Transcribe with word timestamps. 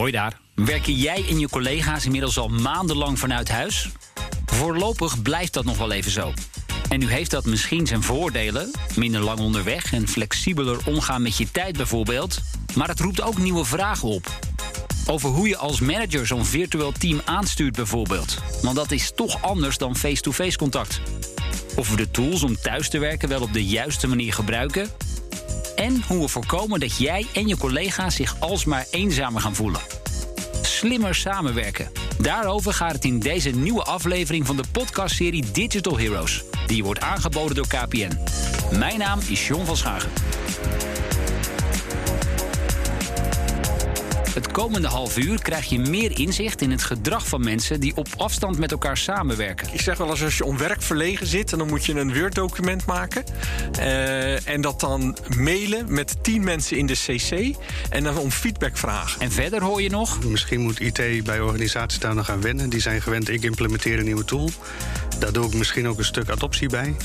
Hoi 0.00 0.12
daar. 0.12 0.38
Werken 0.54 0.94
jij 0.94 1.24
en 1.28 1.38
je 1.38 1.48
collega's 1.48 2.04
inmiddels 2.04 2.38
al 2.38 2.48
maandenlang 2.48 3.18
vanuit 3.18 3.48
huis? 3.48 3.88
Voorlopig 4.46 5.22
blijft 5.22 5.52
dat 5.52 5.64
nog 5.64 5.78
wel 5.78 5.92
even 5.92 6.10
zo. 6.10 6.32
En 6.88 6.98
nu 6.98 7.10
heeft 7.10 7.30
dat 7.30 7.44
misschien 7.44 7.86
zijn 7.86 8.02
voordelen, 8.02 8.70
minder 8.96 9.20
lang 9.20 9.38
onderweg 9.38 9.92
en 9.92 10.08
flexibeler 10.08 10.78
omgaan 10.86 11.22
met 11.22 11.36
je 11.36 11.50
tijd 11.50 11.76
bijvoorbeeld. 11.76 12.40
Maar 12.74 12.88
het 12.88 13.00
roept 13.00 13.22
ook 13.22 13.38
nieuwe 13.38 13.64
vragen 13.64 14.08
op. 14.08 14.38
Over 15.06 15.30
hoe 15.30 15.48
je 15.48 15.56
als 15.56 15.80
manager 15.80 16.26
zo'n 16.26 16.44
virtueel 16.44 16.92
team 16.92 17.20
aanstuurt 17.24 17.76
bijvoorbeeld. 17.76 18.38
Want 18.62 18.76
dat 18.76 18.90
is 18.90 19.12
toch 19.14 19.42
anders 19.42 19.78
dan 19.78 19.96
face-to-face 19.96 20.58
contact. 20.58 21.00
Of 21.76 21.90
we 21.90 21.96
de 21.96 22.10
tools 22.10 22.42
om 22.42 22.56
thuis 22.56 22.88
te 22.88 22.98
werken 22.98 23.28
wel 23.28 23.42
op 23.42 23.52
de 23.52 23.64
juiste 23.64 24.06
manier 24.06 24.32
gebruiken. 24.32 24.90
En 25.76 26.02
hoe 26.06 26.20
we 26.20 26.28
voorkomen 26.28 26.80
dat 26.80 26.98
jij 26.98 27.26
en 27.34 27.48
je 27.48 27.56
collega's 27.56 28.14
zich 28.14 28.36
alsmaar 28.38 28.86
eenzamer 28.90 29.40
gaan 29.40 29.54
voelen. 29.54 29.80
Slimmer 30.62 31.14
samenwerken. 31.14 31.90
Daarover 32.18 32.72
gaat 32.72 32.92
het 32.92 33.04
in 33.04 33.18
deze 33.18 33.50
nieuwe 33.50 33.82
aflevering 33.82 34.46
van 34.46 34.56
de 34.56 34.64
podcastserie 34.72 35.50
Digital 35.52 35.98
Heroes. 35.98 36.44
Die 36.66 36.84
wordt 36.84 37.00
aangeboden 37.00 37.56
door 37.56 37.66
KPN. 37.66 38.18
Mijn 38.78 38.98
naam 38.98 39.18
is 39.28 39.46
John 39.46 39.64
van 39.64 39.76
Schagen. 39.76 40.10
Het 44.50 44.58
komende 44.58 44.88
half 44.88 45.18
uur 45.18 45.42
krijg 45.42 45.68
je 45.68 45.78
meer 45.78 46.18
inzicht 46.18 46.60
in 46.60 46.70
het 46.70 46.82
gedrag 46.82 47.26
van 47.26 47.44
mensen 47.44 47.80
die 47.80 47.96
op 47.96 48.08
afstand 48.16 48.58
met 48.58 48.72
elkaar 48.72 48.96
samenwerken. 48.96 49.68
Ik 49.72 49.80
zeg 49.80 49.96
wel 49.96 50.10
eens 50.10 50.22
als 50.22 50.36
je 50.36 50.44
om 50.44 50.58
werk 50.58 50.82
verlegen 50.82 51.26
zit 51.26 51.52
en 51.52 51.58
dan 51.58 51.68
moet 51.68 51.84
je 51.84 51.94
een 51.94 52.18
Word-document 52.18 52.86
maken. 52.86 53.24
eh, 53.78 54.48
en 54.48 54.60
dat 54.60 54.80
dan 54.80 55.16
mailen 55.36 55.92
met 55.94 56.16
tien 56.22 56.44
mensen 56.44 56.76
in 56.76 56.86
de 56.86 56.94
CC 56.94 57.56
en 57.90 58.04
dan 58.04 58.18
om 58.18 58.30
feedback 58.30 58.76
vragen. 58.76 59.20
En 59.20 59.32
verder 59.32 59.62
hoor 59.62 59.82
je 59.82 59.90
nog. 59.90 60.24
Misschien 60.24 60.60
moet 60.60 60.80
IT 60.80 61.24
bij 61.24 61.40
organisaties 61.40 61.98
daar 61.98 62.14
nog 62.14 62.30
aan 62.30 62.40
wennen. 62.40 62.70
Die 62.70 62.80
zijn 62.80 63.02
gewend, 63.02 63.28
ik 63.28 63.42
implementeer 63.42 63.98
een 63.98 64.04
nieuwe 64.04 64.24
tool. 64.24 64.50
Daar 65.20 65.32
doe 65.32 65.46
ik 65.46 65.54
misschien 65.54 65.88
ook 65.88 65.98
een 65.98 66.04
stuk 66.04 66.28
adoptie 66.28 66.68
bij. 66.68 66.96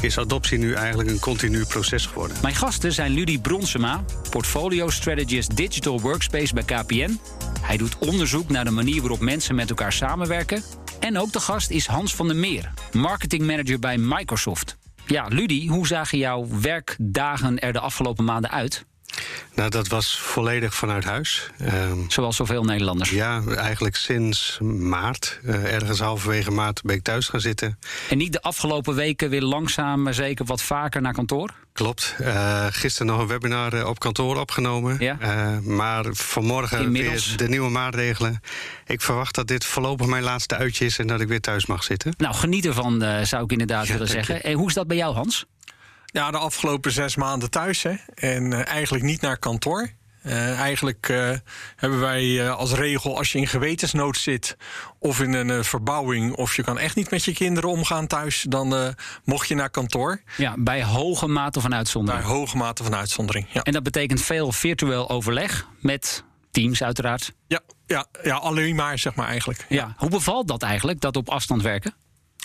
Is 0.00 0.18
adoptie 0.18 0.58
nu 0.58 0.72
eigenlijk 0.72 1.10
een 1.10 1.18
continu 1.18 1.64
proces 1.64 2.06
geworden? 2.06 2.36
Mijn 2.42 2.54
gasten 2.54 2.92
zijn 2.92 3.12
Ludie 3.12 3.40
Bronsema, 3.40 4.04
portfolio 4.30 4.90
strategist 4.90 5.56
Digital 5.56 6.00
Workspace 6.00 6.54
bij 6.54 6.62
KPN. 6.62 7.18
Hij 7.60 7.76
doet 7.76 7.98
onderzoek 7.98 8.48
naar 8.48 8.64
de 8.64 8.70
manier 8.70 9.00
waarop 9.00 9.20
mensen 9.20 9.54
met 9.54 9.68
elkaar 9.68 9.92
samenwerken. 9.92 10.62
En 11.00 11.18
ook 11.18 11.32
de 11.32 11.40
gast 11.40 11.70
is 11.70 11.86
Hans 11.86 12.14
van 12.14 12.26
der 12.26 12.36
Meer, 12.36 12.72
marketing 12.92 13.46
manager 13.46 13.78
bij 13.78 13.98
Microsoft. 13.98 14.76
Ja, 15.06 15.26
Ludie, 15.28 15.70
hoe 15.70 15.86
zagen 15.86 16.18
jouw 16.18 16.46
werkdagen 16.60 17.58
er 17.58 17.72
de 17.72 17.80
afgelopen 17.80 18.24
maanden 18.24 18.50
uit? 18.50 18.84
Nou, 19.54 19.70
dat 19.70 19.88
was 19.88 20.18
volledig 20.18 20.74
vanuit 20.74 21.04
huis. 21.04 21.50
Ehm, 21.58 21.98
Zoals 22.08 22.36
zoveel 22.36 22.64
Nederlanders. 22.64 23.10
ja, 23.10 23.42
eigenlijk 23.56 23.96
sinds 23.96 24.58
maart. 24.62 25.40
eh, 25.44 25.74
ergens 25.74 25.98
halverwege 26.00 26.50
maart 26.50 26.82
ben 26.82 26.96
ik 26.96 27.02
thuis 27.02 27.28
gaan 27.28 27.40
zitten. 27.40 27.78
En 28.10 28.18
niet 28.18 28.32
de 28.32 28.42
afgelopen 28.42 28.94
weken 28.94 29.30
weer 29.30 29.42
langzaam, 29.42 30.02
maar 30.02 30.14
zeker 30.14 30.44
wat 30.44 30.62
vaker 30.62 31.00
naar 31.00 31.12
kantoor? 31.12 31.50
Klopt. 31.72 32.14
Eh, 32.18 32.66
gisteren 32.70 33.06
nog 33.06 33.20
een 33.20 33.26
webinar 33.26 33.72
eh, 33.72 33.86
op 33.88 33.98
kantoor 33.98 34.36
opgenomen. 34.40 34.96
Ja. 34.98 35.16
Eh, 35.20 35.58
maar 35.58 36.04
vanmorgen 36.10 36.80
Inmiddels. 36.82 37.26
weer 37.28 37.36
de 37.36 37.48
nieuwe 37.48 37.70
maatregelen. 37.70 38.40
Ik 38.86 39.00
verwacht 39.00 39.34
dat 39.34 39.46
dit 39.46 39.64
voorlopig 39.64 40.06
mijn 40.06 40.22
laatste 40.22 40.56
uitje 40.56 40.84
is... 40.84 40.98
en 40.98 41.06
dat 41.06 41.20
ik 41.20 41.28
weer 41.28 41.40
thuis 41.40 41.66
mag 41.66 41.82
zitten. 41.84 42.14
Nou, 42.18 42.34
geniet 42.34 42.66
ervan, 42.66 43.02
eh, 43.02 43.24
zou 43.24 43.44
ik 43.44 43.52
inderdaad 43.52 43.86
Ja, 43.86 43.92
willen 43.92 44.08
zeggen. 44.08 44.42
En 44.42 44.52
hoe 44.52 44.68
is 44.68 44.74
dat 44.74 44.86
bij 44.86 44.96
jou, 44.96 45.14
Hans? 45.14 45.44
Ja, 46.12 46.30
de 46.30 46.38
afgelopen 46.38 46.92
zes 46.92 47.16
maanden 47.16 47.50
thuis 47.50 47.82
hè. 47.82 47.94
En 48.14 48.52
eh, 48.52 48.66
eigenlijk 48.66 49.04
niet 49.04 49.20
naar 49.20 49.38
kantoor. 49.38 49.88
Eh, 50.22 50.58
eigenlijk 50.60 51.08
eh, 51.08 51.30
hebben 51.76 52.00
wij 52.00 52.50
als 52.50 52.72
regel, 52.72 53.16
als 53.18 53.32
je 53.32 53.38
in 53.38 53.46
gewetensnood 53.46 54.16
zit 54.16 54.56
of 54.98 55.20
in 55.20 55.32
een 55.32 55.64
verbouwing, 55.64 56.34
of 56.34 56.56
je 56.56 56.62
kan 56.62 56.78
echt 56.78 56.96
niet 56.96 57.10
met 57.10 57.24
je 57.24 57.32
kinderen 57.32 57.70
omgaan 57.70 58.06
thuis, 58.06 58.44
dan 58.48 58.94
mocht 59.24 59.48
je 59.48 59.54
naar 59.54 59.70
kantoor. 59.70 60.22
Ja, 60.36 60.54
bij 60.58 60.84
hoge 60.84 61.26
mate 61.26 61.60
van 61.60 61.70
Bij 61.70 61.78
uitzondering. 61.78 62.24
hoge 62.24 62.56
mate 62.56 62.82
van 62.84 62.94
uitzondering. 62.94 63.46
Ja, 63.52 63.62
En 63.62 63.72
dat 63.72 63.82
betekent 63.82 64.22
veel 64.22 64.52
virtueel 64.52 65.08
overleg 65.10 65.66
met 65.80 66.24
teams 66.50 66.82
uiteraard. 66.82 67.32
ja, 67.46 67.60
ja, 67.86 68.06
ja 68.22 68.34
alleen 68.36 68.74
maar 68.74 68.98
zeg 68.98 69.14
maar 69.14 69.26
eigenlijk. 69.26 69.66
Ja. 69.68 69.94
Hoe 69.96 70.10
bevalt 70.10 70.48
dat 70.48 70.62
eigenlijk, 70.62 71.00
dat 71.00 71.16
op 71.16 71.28
afstand 71.28 71.62
werken? 71.62 71.94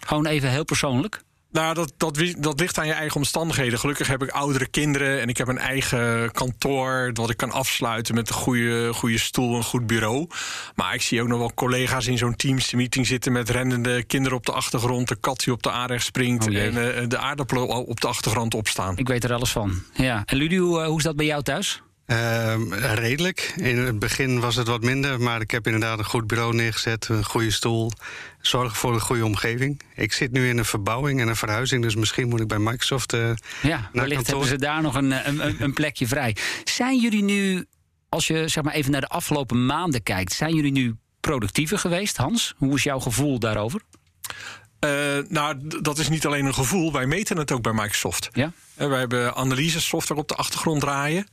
Gewoon 0.06 0.26
even 0.26 0.50
heel 0.50 0.64
persoonlijk. 0.66 1.22
Nou, 1.56 1.74
dat, 1.74 1.94
dat, 1.98 2.34
dat 2.38 2.60
ligt 2.60 2.78
aan 2.78 2.88
je 2.88 2.94
eigen 2.94 3.16
omstandigheden. 3.16 3.80
Gelukkig 3.80 4.08
heb 4.08 4.24
ik 4.24 4.30
oudere 4.30 4.68
kinderen 4.68 5.22
en 5.22 5.30
ik 5.30 5.38
heb 5.38 5.48
een 5.48 5.58
eigen 5.58 6.32
kantoor... 6.32 7.10
wat 7.14 7.30
ik 7.30 7.38
kan 7.38 7.52
afsluiten 7.52 8.16
met 8.16 8.30
een 8.30 8.36
goede, 8.36 8.94
goede 8.94 9.18
stoel, 9.18 9.56
een 9.56 9.64
goed 9.64 9.88
bureau. 9.88 10.28
Maar 10.76 10.94
ik 10.94 11.02
zie 11.02 11.22
ook 11.22 11.28
nog 11.28 11.40
wel 11.40 11.54
collega's 11.54 12.08
in 12.08 12.18
zo'n 12.18 12.36
Teams-meeting 12.36 13.08
zitten... 13.08 13.32
met 13.32 13.50
rennende 13.50 14.04
kinderen 14.04 14.38
op 14.38 14.46
de 14.46 14.52
achtergrond, 14.52 15.08
de 15.08 15.16
kat 15.16 15.40
die 15.40 15.54
op 15.54 15.64
de 15.64 15.72
aanrecht 15.72 16.06
springt... 16.06 16.48
Oh 16.48 16.56
en 16.56 16.96
eh, 16.96 17.08
de 17.08 17.18
aardappelen 17.18 17.68
op 17.68 18.02
de 18.02 18.08
achtergrond 18.08 18.54
opstaan. 18.54 18.98
Ik 18.98 19.08
weet 19.08 19.24
er 19.24 19.34
alles 19.34 19.52
van. 19.52 19.84
Ja. 19.94 20.24
En 20.26 20.38
Ludu, 20.38 20.58
hoe, 20.58 20.82
eh, 20.82 20.88
hoe 20.88 20.98
is 20.98 21.04
dat 21.04 21.16
bij 21.16 21.26
jou 21.26 21.42
thuis? 21.42 21.82
Ehm, 22.06 22.74
redelijk. 22.74 23.54
In 23.56 23.78
het 23.78 24.00
begin 24.00 24.40
was 24.40 24.56
het 24.56 24.68
wat 24.68 24.82
minder, 24.84 25.22
maar 25.22 25.42
ik 25.42 25.52
heb 25.52 25.66
inderdaad 25.66 26.00
een 26.00 26.06
goed 26.06 26.28
bureau 26.28 26.54
neergezet, 26.56 27.08
een 27.08 27.24
goede 27.26 27.52
stoel. 27.52 27.92
Zorg 28.42 28.78
voor 28.78 28.94
een 28.94 29.00
goede 29.02 29.26
omgeving. 29.26 29.82
Ik 29.96 30.14
zit 30.14 30.32
nu 30.32 30.50
in 30.50 30.58
een 30.58 30.66
verbouwing 30.66 31.22
en 31.22 31.28
een 31.28 31.36
verhuizing, 31.36 31.82
dus 31.82 31.96
misschien 31.96 32.28
moet 32.30 32.40
ik 32.42 32.48
bij 32.48 32.60
Microsoft. 32.60 33.14
eh, 33.14 33.20
Ja, 33.62 33.90
wellicht 33.94 34.16
kantoor. 34.16 34.32
hebben 34.34 34.48
ze 34.48 34.58
daar 34.58 34.82
nog 34.82 34.96
een, 34.96 35.12
eh, 35.12 35.28
een, 35.28 35.46
een- 35.48 35.56
een 35.64 35.74
plekje 35.74 36.08
vrij. 36.08 36.36
Zijn 36.64 37.00
jullie 37.00 37.24
nu, 37.24 37.66
als 38.10 38.28
je 38.28 38.48
zeg 38.48 38.64
maar 38.64 38.74
even 38.74 38.92
naar 38.92 39.02
de 39.02 39.08
afgelopen 39.08 39.66
maanden 39.66 40.04
kijkt... 40.04 40.34
zijn 40.34 40.56
jullie 40.56 40.72
nu 40.72 40.96
productiever 41.20 41.78
geweest, 41.80 42.18
Hans? 42.18 42.54
Hoe 42.58 42.76
is 42.76 42.84
jouw 42.84 43.00
gevoel 43.00 43.40
daarover? 43.40 43.82
Eh, 44.86 45.24
nou, 45.30 45.56
dat 45.82 45.98
is 45.98 46.10
niet 46.10 46.26
alleen 46.26 46.46
een 46.46 46.54
gevoel. 46.54 46.92
Wij 46.92 47.06
meten 47.06 47.38
het 47.38 47.52
ook 47.52 47.62
bij 47.62 47.74
Microsoft. 47.74 48.30
Ja? 48.34 48.52
Eh, 48.76 48.88
wij 48.88 49.00
hebben 49.00 49.36
analyse-software 49.36 50.22
op 50.22 50.28
de 50.28 50.36
achtergrond 50.36 50.82
draaien. 50.82 51.28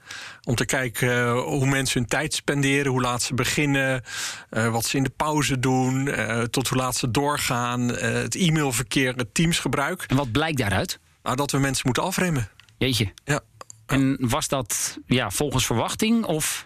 Om 0.45 0.55
te 0.55 0.65
kijken 0.65 1.11
eh, 1.11 1.43
hoe 1.43 1.67
mensen 1.67 2.01
hun 2.01 2.09
tijd 2.09 2.35
spenderen, 2.35 2.93
hoe 2.93 3.01
laat 3.01 3.23
ze 3.23 3.35
beginnen, 3.35 4.03
wat 4.51 4.85
ze 4.85 4.97
in 4.97 5.03
de 5.03 5.13
pauze 5.17 5.59
doen, 5.59 6.11
tot 6.51 6.69
hoe 6.69 6.79
laat 6.79 6.97
ze 6.97 7.11
doorgaan, 7.11 7.81
het 7.89 8.35
e-mailverkeer, 8.35 9.15
het 9.17 9.35
teamsgebruik. 9.35 10.05
En 10.07 10.17
wat 10.17 10.33
blijkt 10.33 10.59
daaruit? 10.59 10.99
Nou, 11.23 11.37
dat 11.37 11.51
we 11.51 11.59
mensen 11.59 11.83
moeten 11.85 12.03
afremmen. 12.03 12.49
Jeetje. 12.79 13.13
Ja. 13.25 13.41
En 13.87 14.17
was 14.21 14.49
dat 14.49 14.99
ja, 15.07 15.31
volgens 15.31 15.67
verwachting? 15.67 16.25
Of 16.25 16.65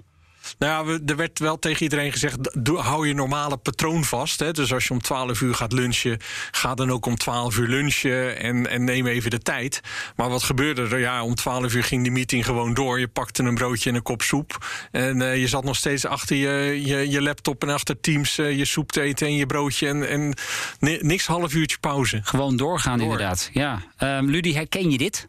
Nou 0.58 0.90
ja, 0.90 0.98
er 1.06 1.16
werd 1.16 1.38
wel 1.38 1.58
tegen 1.58 1.82
iedereen 1.82 2.12
gezegd: 2.12 2.36
hou 2.64 3.08
je 3.08 3.14
normale 3.14 3.56
patroon 3.56 4.04
vast. 4.04 4.40
Hè? 4.40 4.52
Dus 4.52 4.72
als 4.72 4.84
je 4.84 4.90
om 4.90 5.00
12 5.00 5.40
uur 5.40 5.54
gaat 5.54 5.72
lunchen, 5.72 6.18
ga 6.50 6.74
dan 6.74 6.90
ook 6.90 7.06
om 7.06 7.16
12 7.16 7.58
uur 7.58 7.68
lunchen 7.68 8.38
en, 8.38 8.70
en 8.70 8.84
neem 8.84 9.06
even 9.06 9.30
de 9.30 9.38
tijd. 9.38 9.80
Maar 10.16 10.28
wat 10.28 10.42
gebeurde 10.42 10.82
er? 10.82 10.98
Ja, 10.98 11.22
om 11.22 11.34
12 11.34 11.74
uur 11.74 11.84
ging 11.84 12.02
die 12.02 12.12
meeting 12.12 12.44
gewoon 12.44 12.74
door. 12.74 13.00
Je 13.00 13.08
pakte 13.08 13.42
een 13.42 13.54
broodje 13.54 13.90
en 13.90 13.96
een 13.96 14.02
kop 14.02 14.22
soep. 14.22 14.66
En 14.90 15.22
eh, 15.22 15.36
je 15.36 15.48
zat 15.48 15.64
nog 15.64 15.76
steeds 15.76 16.06
achter 16.06 16.36
je, 16.36 16.82
je, 16.86 17.10
je 17.10 17.22
laptop 17.22 17.62
en 17.62 17.68
achter 17.68 18.00
Teams 18.00 18.38
eh, 18.38 18.56
je 18.56 18.64
soep 18.64 18.92
te 18.92 19.00
eten 19.00 19.26
en 19.26 19.34
je 19.34 19.46
broodje. 19.46 19.88
En, 19.88 20.08
en 20.08 20.34
ni- 20.78 20.98
niks 21.00 21.26
half 21.26 21.54
uurtje 21.54 21.78
pauze. 21.80 22.20
gewoon 22.22 22.56
doorgaan 22.56 22.98
Door. 22.98 23.06
inderdaad? 23.10 23.50
Ja. 23.52 23.82
Ludi, 24.20 24.54
herken 24.54 24.90
je 24.90 24.98
dit? 24.98 25.28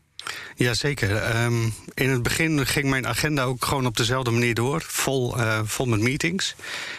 Jazeker. 0.56 1.16
Ehm 1.16 1.70
in 1.98 2.10
het 2.10 2.24
begin 2.24 2.66
ging 2.66 2.90
mijn 2.90 3.08
agenda 3.08 3.44
ook 3.44 3.66
gewoon 3.66 3.86
op 3.86 3.98
dezelfde 3.98 4.32
manier 4.32 4.54
door. 4.54 4.82
Vol, 4.88 5.38
eh, 5.38 5.60
vol 5.64 5.86
met 5.86 6.00
meetings. 6.00 6.56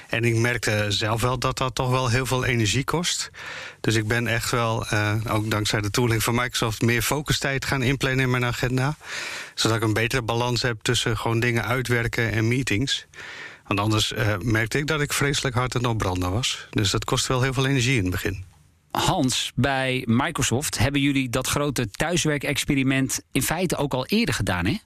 En 0.09 0.25
ik 0.25 0.37
merkte 0.37 0.87
zelf 0.89 1.21
wel 1.21 1.39
dat 1.39 1.59
dat 1.59 1.75
toch 1.75 1.91
wel 1.91 2.09
heel 2.09 2.27
veel 2.27 2.45
energie 2.45 2.85
kost. 2.85 3.31
Dus 3.81 3.95
ik 3.95 4.07
ben 4.07 4.27
echt 4.27 4.51
wel, 4.51 4.87
eh, 4.87 5.15
ook 5.29 5.51
dankzij 5.51 5.81
de 5.81 5.91
tooling 5.91 6.23
van 6.23 6.35
Microsoft... 6.35 6.83
meer 6.83 7.03
focustijd 7.03 7.65
gaan 7.65 7.83
inplannen 7.83 8.21
in 8.21 8.31
mijn 8.31 8.45
agenda. 8.45 8.97
Zodat 9.55 9.77
ik 9.77 9.83
een 9.83 9.93
betere 9.93 10.23
balans 10.23 10.63
heb 10.63 10.77
tussen 10.83 11.19
gewoon 11.19 11.41
dingen 11.41 11.65
uitwerken 11.65 12.33
en 12.33 12.49
meetings. 12.49 13.07
Want 13.67 13.81
anders 13.81 14.13
eh, 14.13 14.35
merkte 14.39 14.79
ik 14.79 14.87
dat 14.87 15.01
ik 15.01 15.13
vreselijk 15.13 15.55
hard 15.55 15.75
aan 15.75 15.83
het 15.83 15.91
opbranden 15.91 16.31
was. 16.31 16.67
Dus 16.71 16.91
dat 16.91 17.05
kost 17.05 17.27
wel 17.27 17.43
heel 17.43 17.53
veel 17.53 17.67
energie 17.67 17.97
in 17.97 18.03
het 18.03 18.13
begin. 18.13 18.48
Hans, 18.91 19.53
bij 19.55 20.03
Microsoft 20.07 20.79
hebben 20.79 21.01
jullie 21.01 21.29
dat 21.29 21.47
grote 21.47 21.91
thuiswerkexperiment 21.91 23.21
in 23.33 23.43
feite 23.43 23.77
ook 23.77 23.95
al 23.95 24.07
eerder 24.07 24.35
gedaan, 24.35 24.67
hè? 24.67 24.77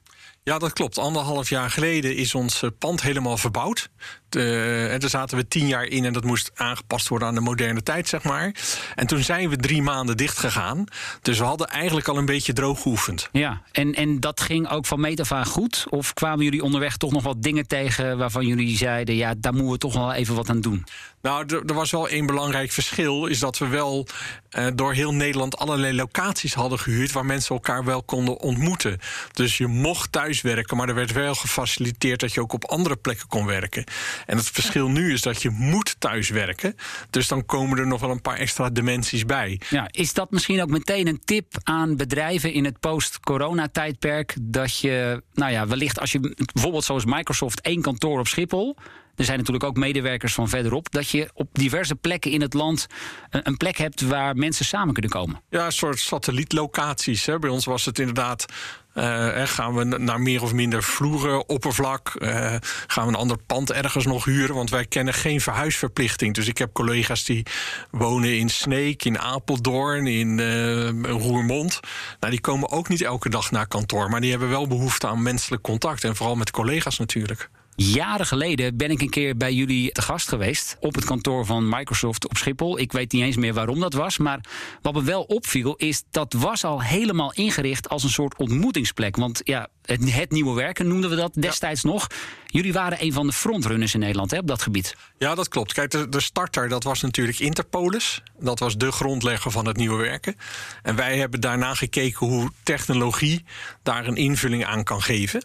Ja, 0.44 0.58
dat 0.58 0.72
klopt. 0.72 0.98
Anderhalf 0.98 1.48
jaar 1.48 1.70
geleden 1.70 2.16
is 2.16 2.34
ons 2.34 2.62
eh, 2.62 2.70
pand 2.78 3.02
helemaal 3.02 3.36
verbouwd. 3.36 3.90
De, 4.28 4.88
en 4.90 5.00
daar 5.00 5.10
zaten 5.10 5.36
we 5.36 5.48
tien 5.48 5.66
jaar 5.66 5.84
in 5.84 6.04
en 6.04 6.12
dat 6.12 6.24
moest 6.24 6.50
aangepast 6.54 7.08
worden 7.08 7.28
aan 7.28 7.34
de 7.34 7.40
moderne 7.40 7.82
tijd, 7.82 8.08
zeg 8.08 8.22
maar. 8.22 8.54
En 8.94 9.06
toen 9.06 9.22
zijn 9.22 9.48
we 9.48 9.56
drie 9.56 9.82
maanden 9.82 10.16
dicht 10.16 10.38
gegaan. 10.38 10.84
Dus 11.22 11.38
we 11.38 11.44
hadden 11.44 11.66
eigenlijk 11.66 12.08
al 12.08 12.16
een 12.16 12.26
beetje 12.26 12.52
droog 12.52 12.82
geoefend. 12.82 13.28
Ja, 13.32 13.62
en, 13.72 13.94
en 13.94 14.20
dat 14.20 14.40
ging 14.40 14.68
ook 14.68 14.86
van 14.86 15.00
meet 15.00 15.20
af 15.20 15.32
aan 15.32 15.46
goed? 15.46 15.86
Of 15.88 16.14
kwamen 16.14 16.44
jullie 16.44 16.62
onderweg 16.62 16.96
toch 16.96 17.12
nog 17.12 17.22
wat 17.22 17.42
dingen 17.42 17.66
tegen 17.66 18.18
waarvan 18.18 18.46
jullie 18.46 18.76
zeiden... 18.76 19.14
ja, 19.14 19.34
daar 19.38 19.52
moeten 19.52 19.72
we 19.72 19.78
toch 19.78 19.94
wel 19.94 20.12
even 20.12 20.34
wat 20.34 20.48
aan 20.48 20.60
doen? 20.60 20.84
Nou, 21.22 21.46
er, 21.66 21.74
was 21.74 21.90
wel 21.90 22.08
één 22.08 22.26
belangrijk 22.26 22.70
verschil. 22.70 23.26
Is 23.26 23.38
dat 23.38 23.58
we 23.58 23.66
wel 23.66 24.06
eh, 24.50 24.66
door 24.74 24.92
heel 24.92 25.14
Nederland 25.14 25.56
allerlei 25.56 25.94
locaties 25.94 26.54
hadden 26.54 26.78
gehuurd. 26.78 27.12
waar 27.12 27.26
mensen 27.26 27.54
elkaar 27.54 27.84
wel 27.84 28.02
konden 28.02 28.40
ontmoeten. 28.40 28.98
Dus 29.32 29.58
je 29.58 29.66
mocht 29.66 30.12
thuis 30.12 30.20
thuiswerken, 30.22 30.76
maar 30.76 30.88
er 30.88 30.94
werd 30.94 31.12
wel 31.12 31.34
gefaciliteerd 31.34 32.20
dat 32.20 32.32
je 32.32 32.40
ook 32.40 32.52
op 32.52 32.64
andere 32.64 32.96
plekken 32.96 33.28
kon 33.28 33.46
werken. 33.46 33.84
En 34.26 34.36
het 34.36 34.50
verschil 34.50 34.88
nu 34.88 35.12
is 35.12 35.22
dat 35.22 35.42
je 35.42 35.50
moet 35.50 35.96
thuiswerken. 35.98 36.76
Dus 37.10 37.28
dan 37.28 37.46
komen 37.46 37.78
er 37.78 37.86
nog 37.86 38.00
wel 38.00 38.10
een 38.10 38.20
paar 38.20 38.36
extra 38.36 38.70
dimensies 38.70 39.24
bij. 39.24 39.60
Ja, 39.70 39.88
is 39.90 40.12
dat 40.12 40.30
misschien 40.30 40.62
ook 40.62 40.70
meteen 40.70 41.06
een 41.06 41.20
tip 41.24 41.56
aan 41.62 41.96
bedrijven 41.96 42.52
in 42.52 42.64
het 42.64 42.80
post-corona-tijdperk? 42.80 44.34
Dat 44.40 44.78
je, 44.78 45.22
nou 45.34 45.52
ja, 45.52 45.66
wellicht 45.66 46.00
als 46.00 46.12
je 46.12 46.46
bijvoorbeeld 46.52 46.84
zoals 46.84 47.04
Microsoft 47.04 47.60
één 47.60 47.82
kantoor 47.82 48.18
op 48.18 48.28
Schiphol 48.28 48.76
er 49.16 49.24
zijn 49.24 49.38
natuurlijk 49.38 49.64
ook 49.64 49.76
medewerkers 49.76 50.34
van 50.34 50.48
verderop. 50.48 50.90
Dat 50.90 51.08
je 51.08 51.30
op 51.34 51.48
diverse 51.52 51.94
plekken 51.94 52.30
in 52.30 52.40
het 52.40 52.54
land 52.54 52.86
een 53.30 53.56
plek 53.56 53.76
hebt 53.76 54.00
waar 54.00 54.36
mensen 54.36 54.64
samen 54.64 54.92
kunnen 54.92 55.10
komen. 55.10 55.42
Ja, 55.50 55.66
een 55.66 55.72
soort 55.72 55.98
satellietlocaties. 55.98 57.26
Hè. 57.26 57.38
Bij 57.38 57.50
ons 57.50 57.64
was 57.64 57.84
het 57.84 57.98
inderdaad 57.98 58.46
uh, 58.94 59.42
gaan 59.44 59.74
we 59.74 59.84
naar 59.84 60.20
meer 60.20 60.42
of 60.42 60.52
minder 60.52 60.82
vloeren, 60.82 61.48
oppervlak? 61.48 62.12
Uh, 62.18 62.54
gaan 62.86 63.06
we 63.06 63.12
een 63.12 63.18
ander 63.18 63.36
pand 63.46 63.72
ergens 63.72 64.06
nog 64.06 64.24
huren? 64.24 64.54
Want 64.54 64.70
wij 64.70 64.84
kennen 64.84 65.14
geen 65.14 65.40
verhuisverplichting. 65.40 66.34
Dus 66.34 66.48
ik 66.48 66.58
heb 66.58 66.72
collega's 66.72 67.24
die 67.24 67.46
wonen 67.90 68.38
in 68.38 68.48
Sneek, 68.48 69.04
in 69.04 69.18
Apeldoorn, 69.18 70.06
in 70.06 70.38
uh, 70.38 71.02
Roermond. 71.02 71.80
Nou, 72.20 72.32
die 72.32 72.40
komen 72.40 72.70
ook 72.70 72.88
niet 72.88 73.02
elke 73.02 73.28
dag 73.28 73.50
naar 73.50 73.66
kantoor. 73.66 74.10
Maar 74.10 74.20
die 74.20 74.30
hebben 74.30 74.48
wel 74.48 74.66
behoefte 74.66 75.06
aan 75.06 75.22
menselijk 75.22 75.62
contact. 75.62 76.04
En 76.04 76.16
vooral 76.16 76.36
met 76.36 76.50
collega's 76.50 76.98
natuurlijk. 76.98 77.50
Jaren 77.76 78.26
geleden 78.26 78.76
ben 78.76 78.90
ik 78.90 79.00
een 79.00 79.10
keer 79.10 79.36
bij 79.36 79.52
jullie 79.52 79.92
te 79.92 80.02
gast 80.02 80.28
geweest. 80.28 80.76
Op 80.80 80.94
het 80.94 81.04
kantoor 81.04 81.46
van 81.46 81.68
Microsoft 81.68 82.28
op 82.28 82.36
Schiphol. 82.36 82.78
Ik 82.78 82.92
weet 82.92 83.12
niet 83.12 83.22
eens 83.22 83.36
meer 83.36 83.54
waarom 83.54 83.80
dat 83.80 83.92
was. 83.92 84.18
Maar 84.18 84.40
wat 84.82 84.94
me 84.94 85.02
wel 85.02 85.22
opviel 85.22 85.74
is 85.76 86.02
dat 86.10 86.32
was 86.32 86.64
al 86.64 86.82
helemaal 86.82 87.32
ingericht 87.32 87.88
als 87.88 88.02
een 88.02 88.10
soort 88.10 88.36
ontmoetingsplek. 88.36 89.16
Want 89.16 89.40
ja, 89.44 89.68
het, 89.82 90.14
het 90.14 90.30
nieuwe 90.30 90.54
werken 90.54 90.88
noemden 90.88 91.10
we 91.10 91.16
dat 91.16 91.32
destijds 91.34 91.82
nog. 91.82 92.06
Jullie 92.46 92.72
waren 92.72 92.98
een 93.00 93.12
van 93.12 93.26
de 93.26 93.32
frontrunners 93.32 93.94
in 93.94 94.00
Nederland 94.00 94.30
hè, 94.30 94.38
op 94.38 94.46
dat 94.46 94.62
gebied. 94.62 94.96
Ja, 95.18 95.34
dat 95.34 95.48
klopt. 95.48 95.72
Kijk, 95.72 95.90
de, 95.90 96.08
de 96.08 96.20
starter 96.20 96.68
dat 96.68 96.84
was 96.84 97.00
natuurlijk 97.00 97.38
Interpolis. 97.38 98.22
Dat 98.38 98.58
was 98.58 98.76
de 98.76 98.92
grondlegger 98.92 99.50
van 99.50 99.66
het 99.66 99.76
nieuwe 99.76 100.02
werken. 100.02 100.36
En 100.82 100.96
wij 100.96 101.18
hebben 101.18 101.40
daarna 101.40 101.74
gekeken 101.74 102.26
hoe 102.26 102.50
technologie 102.62 103.44
daar 103.82 104.06
een 104.06 104.16
invulling 104.16 104.64
aan 104.64 104.84
kan 104.84 105.02
geven. 105.02 105.42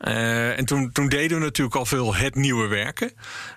Uh, 0.00 0.58
en 0.58 0.64
toen, 0.64 0.92
toen, 0.92 1.08
deden 1.08 1.38
we 1.38 1.44
natuurlijk 1.44 1.76
al 1.76 1.86
veel 1.86 2.14
het 2.14 2.34
nieuwe 2.34 2.66
werken. 2.66 3.12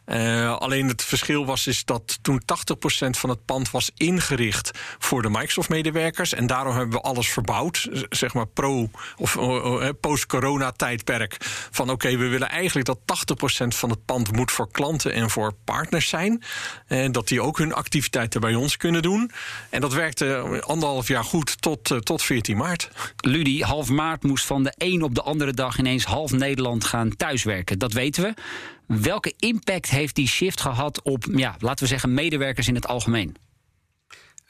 Uh, 0.05 0.57
alleen 0.57 0.87
het 0.87 1.03
verschil 1.03 1.45
was 1.45 1.67
is 1.67 1.85
dat 1.85 2.19
toen 2.21 2.41
80% 2.41 2.45
van 3.09 3.29
het 3.29 3.45
pand 3.45 3.71
was 3.71 3.91
ingericht 3.95 4.71
voor 4.99 5.21
de 5.21 5.29
Microsoft-medewerkers. 5.29 6.33
En 6.33 6.47
daarom 6.47 6.75
hebben 6.75 6.95
we 6.95 7.01
alles 7.01 7.29
verbouwd, 7.29 7.89
zeg 8.09 8.33
maar 8.33 8.47
pro- 8.47 8.89
of 9.17 9.35
uh, 9.35 9.89
post-corona-tijdperk. 10.27 11.37
Van 11.71 11.89
oké, 11.89 12.17
we 12.17 12.27
willen 12.27 12.49
eigenlijk 12.49 12.85
dat 12.85 12.99
80% 12.99 13.67
van 13.67 13.89
het 13.89 14.05
pand 14.05 14.31
moet 14.31 14.51
voor 14.51 14.71
klanten 14.71 15.13
en 15.13 15.29
voor 15.29 15.53
partners 15.63 16.09
zijn. 16.09 16.43
En 16.87 17.11
dat 17.11 17.27
die 17.27 17.41
ook 17.41 17.57
hun 17.57 17.73
activiteiten 17.73 18.41
bij 18.41 18.55
ons 18.55 18.77
kunnen 18.77 19.01
doen. 19.01 19.31
En 19.69 19.81
dat 19.81 19.93
werkte 19.93 20.61
anderhalf 20.65 21.07
jaar 21.07 21.23
goed 21.23 21.61
tot, 21.61 22.05
tot 22.05 22.23
14 22.23 22.57
maart. 22.57 22.89
Ludi, 23.17 23.63
half 23.63 23.89
maart 23.89 24.23
moest 24.23 24.45
van 24.45 24.63
de 24.63 24.73
een 24.77 25.03
op 25.03 25.15
de 25.15 25.21
andere 25.21 25.53
dag 25.53 25.77
ineens 25.77 26.03
half 26.03 26.31
Nederland 26.31 26.85
gaan 26.85 27.15
thuiswerken. 27.15 27.79
Dat 27.79 27.93
weten 27.93 28.23
we. 28.23 28.33
Welke 28.87 29.33
impact 29.37 29.89
heeft 29.89 30.15
die 30.15 30.27
shift 30.27 30.61
gehad 30.61 31.01
op, 31.01 31.25
ja, 31.31 31.55
laten 31.59 31.83
we 31.83 31.89
zeggen, 31.89 32.13
medewerkers 32.13 32.67
in 32.67 32.75
het 32.75 32.87
algemeen? 32.87 33.35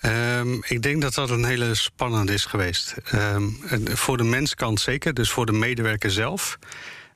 Um, 0.06 0.64
ik 0.68 0.82
denk 0.82 1.02
dat 1.02 1.14
dat 1.14 1.30
een 1.30 1.46
hele 1.46 1.76
spannende 1.76 2.34
is 2.34 2.46
geweest. 2.46 2.96
Um, 3.14 3.60
voor 3.84 4.18
de 4.18 4.24
menskant 4.24 4.80
zeker, 4.80 5.14
dus 5.14 5.32
voor 5.32 5.46
de 5.46 5.52
medewerker 5.52 6.12
zelf. 6.12 6.58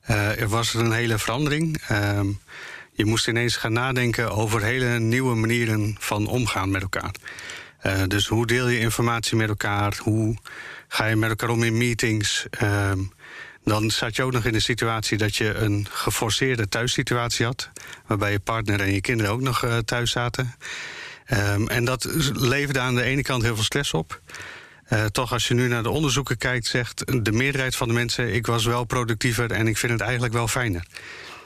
Er 0.06 0.48
was 0.48 0.74
een 0.74 0.92
hele 0.92 1.18
verandering. 1.18 1.82
Um, 1.92 2.40
je 2.92 3.06
moest 3.06 3.28
ineens 3.28 3.56
gaan 3.56 3.74
nadenken 3.74 4.32
over 4.32 4.64
hele 4.64 5.00
nieuwe 5.00 5.36
manieren 5.36 5.96
van 6.00 6.28
omgaan 6.28 6.72
met 6.72 6.82
elkaar. 6.82 7.12
Uh, 7.86 8.02
dus 8.08 8.28
hoe 8.28 8.48
deel 8.48 8.68
je 8.68 8.80
informatie 8.80 9.38
met 9.38 9.50
elkaar? 9.50 9.98
Hoe 10.02 10.38
ga 10.88 11.06
je 11.06 11.16
met 11.16 11.30
elkaar 11.30 11.50
om 11.50 11.64
in 11.64 11.78
meetings? 11.78 12.46
Dan 13.64 13.92
zat 13.92 14.16
je 14.16 14.24
ook 14.24 14.32
nog 14.32 14.46
in 14.46 14.54
de 14.54 14.60
situatie 14.60 15.18
dat 15.18 15.36
je 15.36 15.54
een 15.54 15.88
geforceerde 15.90 16.68
thuissituatie 16.68 17.46
had. 17.46 17.70
Waarbij 18.06 18.32
je 18.32 18.40
partner 18.40 18.82
en 18.82 18.94
je 18.94 19.02
kinderen 19.02 19.32
ook 19.32 19.42
nog 19.42 19.64
uh, 19.64 19.78
thuis 19.78 20.12
zaten. 20.12 20.56
Um, 21.34 21.68
en 21.68 21.86
dat 21.86 22.08
leverde 22.34 22.80
aan 22.80 22.96
de 22.96 23.04
ene 23.04 23.22
kant 23.22 23.44
heel 23.44 23.56
veel 23.56 23.64
stress 23.64 23.94
op. 23.94 24.22
Uh, 24.90 25.06
toch, 25.06 25.32
als 25.32 25.48
je 25.48 25.54
nu 25.54 25.68
naar 25.68 25.84
de 25.84 25.90
onderzoeken 25.90 26.38
kijkt, 26.38 26.66
zegt 26.66 27.24
de 27.24 27.32
meerderheid 27.32 27.76
van 27.76 27.88
de 27.88 27.94
mensen: 27.94 28.34
ik 28.34 28.46
was 28.46 28.66
wel 28.66 28.84
productiever 28.84 29.52
en 29.52 29.68
ik 29.68 29.78
vind 29.78 29.92
het 29.92 30.02
eigenlijk 30.02 30.34
wel 30.34 30.48
fijner. 30.48 30.86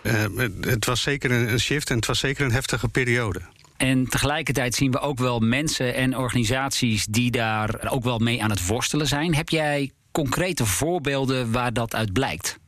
Uh, 0.04 0.24
het 0.62 0.86
was 0.86 1.02
zeker 1.02 1.32
een 1.32 1.60
shift 1.60 1.90
en 1.90 1.96
het 1.96 2.06
was 2.06 2.20
zeker 2.20 2.46
een 2.46 2.52
heftige 2.52 2.88
periode. 2.88 3.42
En 3.78 4.08
tegelijkertijd 4.10 4.76
zien 4.76 4.92
we 4.92 5.00
ook 5.00 5.20
wel 5.20 5.40
mensen 5.40 5.96
en 5.96 6.18
organisaties 6.18 7.06
die 7.06 7.32
daar 7.32 7.92
ook 7.92 8.04
wel 8.04 8.18
mee 8.18 8.44
aan 8.44 8.50
het 8.50 8.68
worstelen 8.68 9.08
zijn. 9.08 9.36
Heb 9.36 9.50
jij 9.50 9.92
concrete 10.12 10.66
voorbeelden 10.66 11.52
waar 11.52 11.74
dat 11.74 11.96
uit 11.96 12.14
blijkt? 12.14 12.60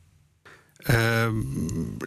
Uh, 0.90 1.26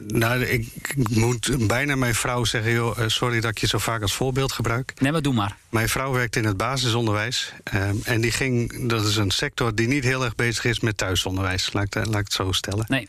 nou, 0.08 0.44
ik 0.44 0.94
moet 1.10 1.68
bijna 1.68 1.96
mijn 1.96 2.16
vrouw 2.16 2.44
zeggen: 2.44 2.72
joh, 2.72 3.00
eh, 3.00 3.08
sorry 3.08 3.40
dat 3.40 3.52
ik 3.52 3.58
je 3.58 3.68
zo 3.68 3.78
vaak 3.78 4.02
als 4.02 4.14
voorbeeld 4.14 4.52
gebruik. 4.52 4.94
Nee, 5.00 5.12
maar 5.12 5.22
doe 5.22 5.34
maar. 5.34 5.58
Mijn 5.70 5.90
vrouw 5.90 6.12
werkt 6.12 6.36
in 6.36 6.46
het 6.46 6.58
basisonderwijs. 6.58 7.54
Uh, 7.74 7.90
en 8.04 8.22
die 8.22 8.32
ging, 8.32 8.88
dat 8.90 9.06
is 9.06 9.16
een 9.16 9.32
sector 9.32 9.76
die 9.76 9.88
niet 9.88 10.04
heel 10.04 10.24
erg 10.24 10.36
bezig 10.36 10.66
is 10.66 10.80
met 10.80 10.98
thuisonderwijs, 10.98 11.74
laat 11.74 11.84
ik, 11.84 11.96
laat 11.96 12.08
ik 12.08 12.14
het 12.14 12.34
zo 12.34 12.52
stellen. 12.52 12.86
Nee. 12.88 13.08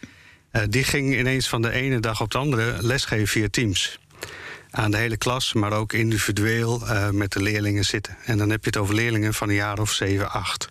Uh, 0.52 0.62
die 0.68 0.84
ging 0.84 1.18
ineens 1.18 1.48
van 1.48 1.62
de 1.62 1.70
ene 1.70 2.00
dag 2.00 2.20
op 2.20 2.30
de 2.30 2.38
andere 2.38 2.76
lesgeven 2.80 3.28
via 3.28 3.48
Teams. 3.50 3.98
Aan 4.70 4.90
de 4.90 4.96
hele 4.96 5.16
klas, 5.16 5.52
maar 5.52 5.72
ook 5.72 5.92
individueel 5.92 6.82
met 7.12 7.32
de 7.32 7.42
leerlingen 7.42 7.84
zitten. 7.84 8.16
En 8.24 8.38
dan 8.38 8.50
heb 8.50 8.60
je 8.60 8.66
het 8.66 8.78
over 8.78 8.94
leerlingen 8.94 9.34
van 9.34 9.48
een 9.48 9.54
jaar 9.54 9.78
of 9.78 9.92
7, 9.92 10.30
8. 10.30 10.68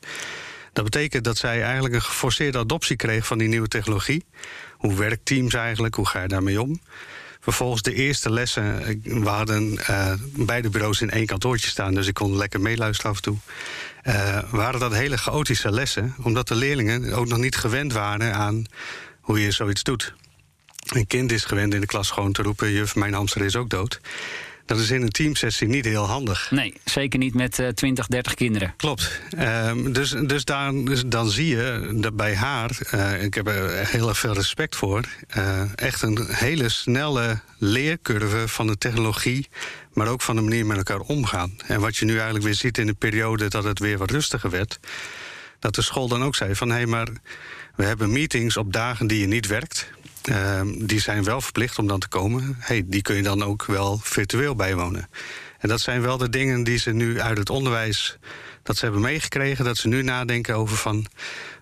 Dat 0.75 0.83
betekent 0.83 1.24
dat 1.24 1.38
zij 1.38 1.63
eigenlijk 1.63 1.94
een 1.94 2.01
geforceerde 2.01 2.57
adoptie 2.57 2.95
kreeg 2.95 3.25
van 3.25 3.38
die 3.38 3.48
nieuwe 3.48 3.68
technologie. 3.68 4.25
Hoe 4.72 4.95
werkt 4.95 5.25
Teams 5.25 5.54
eigenlijk? 5.54 5.95
Hoe 5.95 6.07
ga 6.07 6.22
je 6.22 6.27
daarmee 6.27 6.62
om? 6.62 6.80
Vervolgens 7.39 7.81
de 7.81 7.94
eerste 7.94 8.31
lessen. 8.31 9.01
We 9.04 9.30
hadden 9.30 9.74
uh, 9.89 10.13
beide 10.38 10.69
bureaus 10.69 11.01
in 11.01 11.10
één 11.10 11.25
kantoortje 11.25 11.69
staan, 11.69 11.94
dus 11.94 12.07
ik 12.07 12.13
kon 12.13 12.38
lekker 12.38 12.62
meeluisteren 12.62 13.12
af 13.12 13.18
en 13.18 13.24
toe. 13.24 13.38
Uh, 14.04 14.39
waren 14.51 14.80
dat 14.80 14.94
hele 14.94 15.18
chaotische 15.18 15.72
lessen, 15.72 16.16
omdat 16.24 16.48
de 16.48 16.56
leerlingen 16.56 17.13
ook 17.13 17.27
nog 17.27 17.38
niet 17.38 17.56
gewend 17.56 17.94
waren 17.94 18.33
aan 18.33 18.66
hoe 19.22 19.42
je 19.42 19.51
zoiets 19.51 19.83
doet. 19.83 20.13
Een 20.86 21.07
kind 21.07 21.31
is 21.31 21.45
gewend 21.45 21.74
in 21.74 21.81
de 21.81 21.88
klas 21.88 22.12
gewoon 22.12 22.31
te 22.31 22.42
roepen: 22.42 22.72
Juf, 22.72 22.95
mijn 22.95 23.13
hamster 23.13 23.42
is 23.42 23.56
ook 23.56 23.69
dood. 23.69 24.00
Dat 24.65 24.79
is 24.79 24.91
in 24.91 25.01
een 25.01 25.10
teamsessie 25.10 25.67
niet 25.67 25.86
heel 25.86 26.05
handig. 26.05 26.51
Nee, 26.51 26.74
zeker 26.84 27.19
niet 27.19 27.34
met 27.34 27.60
uh, 27.60 27.67
20, 27.67 28.07
30 28.07 28.34
kinderen. 28.34 28.74
Klopt. 28.77 29.22
Um, 29.39 29.93
dus 29.93 30.10
dus, 30.10 30.43
dan, 30.43 30.86
dus 30.86 31.03
dan 31.05 31.29
zie 31.29 31.48
je 31.48 31.93
dat 31.95 32.15
bij 32.15 32.36
haar, 32.36 32.77
uh, 32.93 33.24
ik 33.24 33.34
heb 33.34 33.48
er 33.48 33.88
heel 33.88 34.07
erg 34.07 34.17
veel 34.17 34.34
respect 34.34 34.75
voor, 34.75 35.03
uh, 35.38 35.62
echt 35.75 36.01
een 36.01 36.27
hele 36.31 36.69
snelle 36.69 37.39
leercurve 37.57 38.48
van 38.48 38.67
de 38.67 38.77
technologie, 38.77 39.48
maar 39.93 40.07
ook 40.07 40.22
van 40.22 40.36
de 40.36 40.41
manier 40.41 40.65
met 40.65 40.77
elkaar 40.77 41.00
omgaan. 41.00 41.55
En 41.67 41.79
wat 41.79 41.98
je 41.98 42.05
nu 42.05 42.13
eigenlijk 42.13 42.45
weer 42.45 42.53
ziet 42.53 42.77
in 42.77 42.86
de 42.86 42.93
periode 42.93 43.48
dat 43.48 43.63
het 43.63 43.79
weer 43.79 43.98
wat 43.98 44.12
rustiger 44.12 44.50
werd, 44.50 44.79
dat 45.60 45.75
de 45.75 45.81
school 45.81 46.07
dan 46.07 46.24
ook 46.24 46.36
zei 46.36 46.55
van 46.55 46.69
hé, 46.69 46.75
hey, 46.75 46.86
maar 46.86 47.07
we 47.75 47.84
hebben 47.84 48.12
meetings 48.12 48.57
op 48.57 48.74
dagen 48.74 49.07
die 49.07 49.19
je 49.19 49.27
niet 49.27 49.48
werkt. 49.48 49.89
Uh, 50.25 50.62
die 50.77 51.00
zijn 51.00 51.24
wel 51.24 51.41
verplicht 51.41 51.79
om 51.79 51.88
dan 51.88 52.00
te 52.00 52.08
komen. 52.08 52.55
Hey, 52.60 52.84
die 52.86 53.01
kun 53.01 53.15
je 53.15 53.24
dan 53.24 53.44
ook 53.44 53.65
wel 53.65 54.00
virtueel 54.03 54.55
bijwonen. 54.55 55.10
En 55.60 55.70
dat 55.70 55.82
zijn 55.82 56.01
wel 56.01 56.17
de 56.17 56.29
dingen 56.29 56.63
die 56.63 56.77
ze 56.77 56.91
nu 56.91 57.22
uit 57.22 57.38
het 57.38 57.50
onderwijs 57.50 58.17
dat 58.63 58.77
ze 58.77 58.84
hebben 58.84 59.01
meegekregen. 59.01 59.65
Dat 59.65 59.77
ze 59.77 59.88
nu 59.88 60.01
nadenken 60.01 60.55
over 60.55 60.77
van 60.77 61.05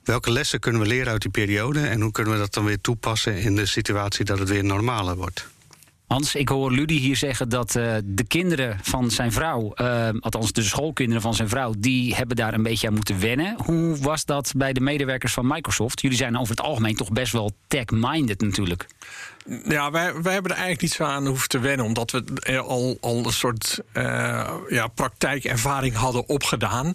welke 0.03 0.32
lessen 0.32 0.60
kunnen 0.60 0.82
we 0.82 0.88
leren 0.88 1.12
uit 1.12 1.22
die 1.22 1.32
periode 1.32 1.88
en 1.88 2.01
hoe 2.01 2.12
kunnen 2.12 2.34
we 2.34 2.39
dat 2.39 2.53
dan 2.53 2.65
weer 2.65 2.82
toepassen 2.82 3.38
in 3.38 3.55
de 3.55 3.65
situatie 3.65 4.25
dat 4.25 4.39
het 4.39 4.50
weer 4.50 4.63
normaler 4.63 5.15
wordt. 5.15 5.48
Hans, 6.07 6.36
ik 6.36 6.50
hoor 6.50 6.72
Ludi 6.72 7.00
hier 7.00 7.15
zeggen 7.15 7.50
dat 7.50 7.75
uh, 7.75 7.95
de 8.03 8.24
kinderen 8.24 8.79
van 8.81 9.12
zijn 9.12 9.31
vrouw, 9.31 9.74
uh, 9.75 10.10
althans 10.19 10.51
de 10.51 10.62
schoolkinderen 10.62 11.22
van 11.22 11.33
zijn 11.33 11.50
vrouw, 11.50 11.74
die 11.77 12.15
hebben 12.15 12.36
daar 12.36 12.53
een 12.53 12.63
beetje 12.63 12.88
aan 12.88 12.93
moeten 12.93 13.19
wennen. 13.19 13.55
Hoe 13.65 13.98
was 13.98 14.25
dat 14.25 14.53
bij 14.55 14.74
de 14.74 14.79
medewerkers 14.79 15.33
van 15.33 15.48
Microsoft? 15.48 16.01
Jullie 16.01 16.17
zijn 16.17 16.38
over 16.38 16.55
het 16.55 16.65
algemeen 16.65 16.95
toch 16.95 17.12
best 17.12 17.31
wel 17.31 17.51
tech-minded 17.67 18.41
natuurlijk. 18.41 18.88
Ja, 19.67 19.91
wij, 19.91 20.22
wij 20.22 20.33
hebben 20.33 20.51
er 20.51 20.57
eigenlijk 20.57 20.81
niet 20.81 20.91
zo 20.91 21.03
aan 21.03 21.27
hoeven 21.27 21.50
te 21.50 21.60
wennen, 21.60 21.86
omdat 21.86 22.12
we 22.12 22.60
al, 22.60 22.98
al 23.01 23.25
een 23.25 23.31
soort 23.31 23.79
uh, 23.93 24.53
ja, 24.69 24.88
praktijkervaring 24.88 25.95
hadden 25.95 26.27
opgedaan. 26.27 26.91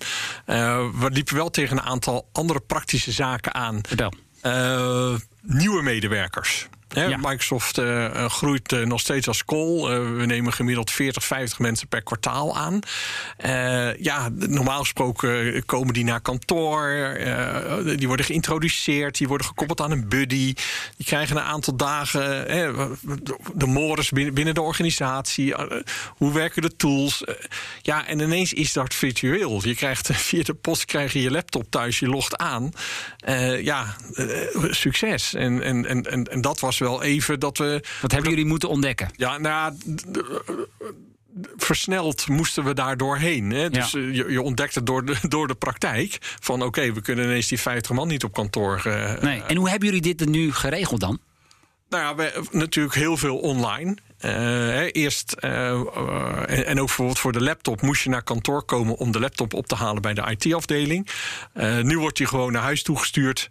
we 0.46 1.08
liepen 1.10 1.34
wel 1.34 1.50
tegen 1.50 1.76
een 1.76 1.84
aantal 1.84 2.28
andere 2.32 2.60
praktische 2.60 3.12
zaken 3.12 3.54
aan. 3.54 3.80
Vertel. 3.82 4.12
nieuwe 5.42 5.82
medewerkers. 5.82 6.68
Hè, 6.88 7.16
Microsoft 7.16 7.78
uh, 7.78 8.24
groeit 8.24 8.72
uh, 8.72 8.86
nog 8.86 9.00
steeds 9.00 9.28
als 9.28 9.44
kool. 9.44 9.92
Uh, 9.92 10.16
we 10.18 10.26
nemen 10.26 10.52
gemiddeld 10.52 10.90
40, 10.90 11.24
50 11.24 11.58
mensen 11.58 11.88
per 11.88 12.02
kwartaal 12.02 12.56
aan. 12.56 12.80
ja, 13.98 14.28
normaal 14.34 14.80
gesproken 14.80 15.64
komen 15.64 15.94
die 15.94 16.04
naar 16.04 16.20
kantoor. 16.20 17.18
die 17.96 18.06
worden 18.06 18.26
geïntroduceerd. 18.26 19.18
Die 19.18 19.28
worden 19.28 19.46
gekoppeld 19.46 19.80
aan 19.80 19.90
een 19.90 20.08
buddy. 20.08 20.54
Die 20.96 21.06
krijgen 21.06 21.36
een 21.36 21.42
aantal 21.42 21.76
dagen 21.76 22.46
de 23.54 23.66
mores 23.66 24.10
binnen, 24.10 24.34
binnen 24.34 24.54
de 24.54 24.62
organisatie. 24.62 25.54
hoe 26.16 26.32
werken 26.32 26.62
de 26.62 26.76
tools? 26.76 27.24
ja, 27.82 28.06
en 28.06 28.20
ineens 28.20 28.52
is 28.52 28.72
dat 28.72 28.94
virtueel. 28.94 29.60
Je 29.62 29.74
krijgt 29.74 30.12
via 30.12 30.42
de 30.42 30.54
post 30.54 30.84
krijg 30.84 31.12
je 31.12 31.22
je 31.22 31.30
laptop 31.30 31.70
thuis. 31.70 31.98
Je 31.98 32.08
logt 32.08 32.36
aan. 32.36 32.72
ja, 33.62 33.96
succes. 34.70 35.34
En, 35.34 35.62
en, 35.62 35.86
en, 35.86 36.24
en 36.24 36.40
dat 36.40 36.60
was 36.60 36.77
wel 36.78 37.02
even 37.02 37.40
dat 37.40 37.58
we. 37.58 37.84
Wat 38.00 38.12
hebben 38.12 38.30
jullie 38.30 38.46
moeten 38.46 38.68
ontdekken? 38.68 39.10
Ja, 39.16 39.38
nou 39.38 39.74
versneld 41.56 42.28
moesten 42.28 42.64
we 42.64 42.74
daar 42.74 42.96
doorheen. 42.96 43.50
Hè? 43.50 43.70
Dus 43.70 43.94
eh, 43.94 44.14
je, 44.14 44.30
je, 44.30 44.42
ontdekt 44.42 44.74
het 44.74 44.86
door 44.86 45.04
de, 45.04 45.16
door 45.28 45.46
de 45.46 45.54
praktijk. 45.54 46.18
Van 46.20 46.62
oké, 46.62 46.92
we 46.92 47.00
kunnen 47.00 47.24
ineens 47.24 47.48
die 47.48 47.60
50 47.60 47.92
man 47.92 48.08
niet 48.08 48.24
op 48.24 48.32
kantoor. 48.32 48.82
Uh, 48.86 49.20
nee. 49.20 49.42
En 49.42 49.56
hoe 49.56 49.68
hebben 49.68 49.88
jullie 49.88 50.14
dit 50.14 50.28
nu 50.28 50.52
geregeld 50.52 51.00
dan? 51.00 51.18
Nou 51.88 52.02
ja, 52.02 52.14
we, 52.14 52.42
natuurlijk 52.50 52.94
heel 52.94 53.16
veel 53.16 53.38
online. 53.38 53.96
Uh, 54.24 54.86
eerst, 54.92 55.36
uh, 55.40 55.70
en, 55.70 56.66
en, 56.66 56.80
ook 56.80 56.86
bijvoorbeeld 56.86 57.18
voor 57.18 57.32
de 57.32 57.42
laptop, 57.42 57.82
moest 57.82 58.02
je 58.02 58.10
naar 58.10 58.22
kantoor 58.22 58.62
komen 58.62 58.96
om 58.96 59.12
de 59.12 59.20
laptop 59.20 59.54
op 59.54 59.66
te 59.66 59.74
halen 59.74 60.02
bij 60.02 60.14
de 60.14 60.36
IT-afdeling. 60.36 61.08
nu 61.82 61.98
wordt 61.98 62.16
die 62.16 62.26
gewoon 62.26 62.52
naar 62.52 62.62
huis 62.62 62.82
toegestuurd. 62.82 63.50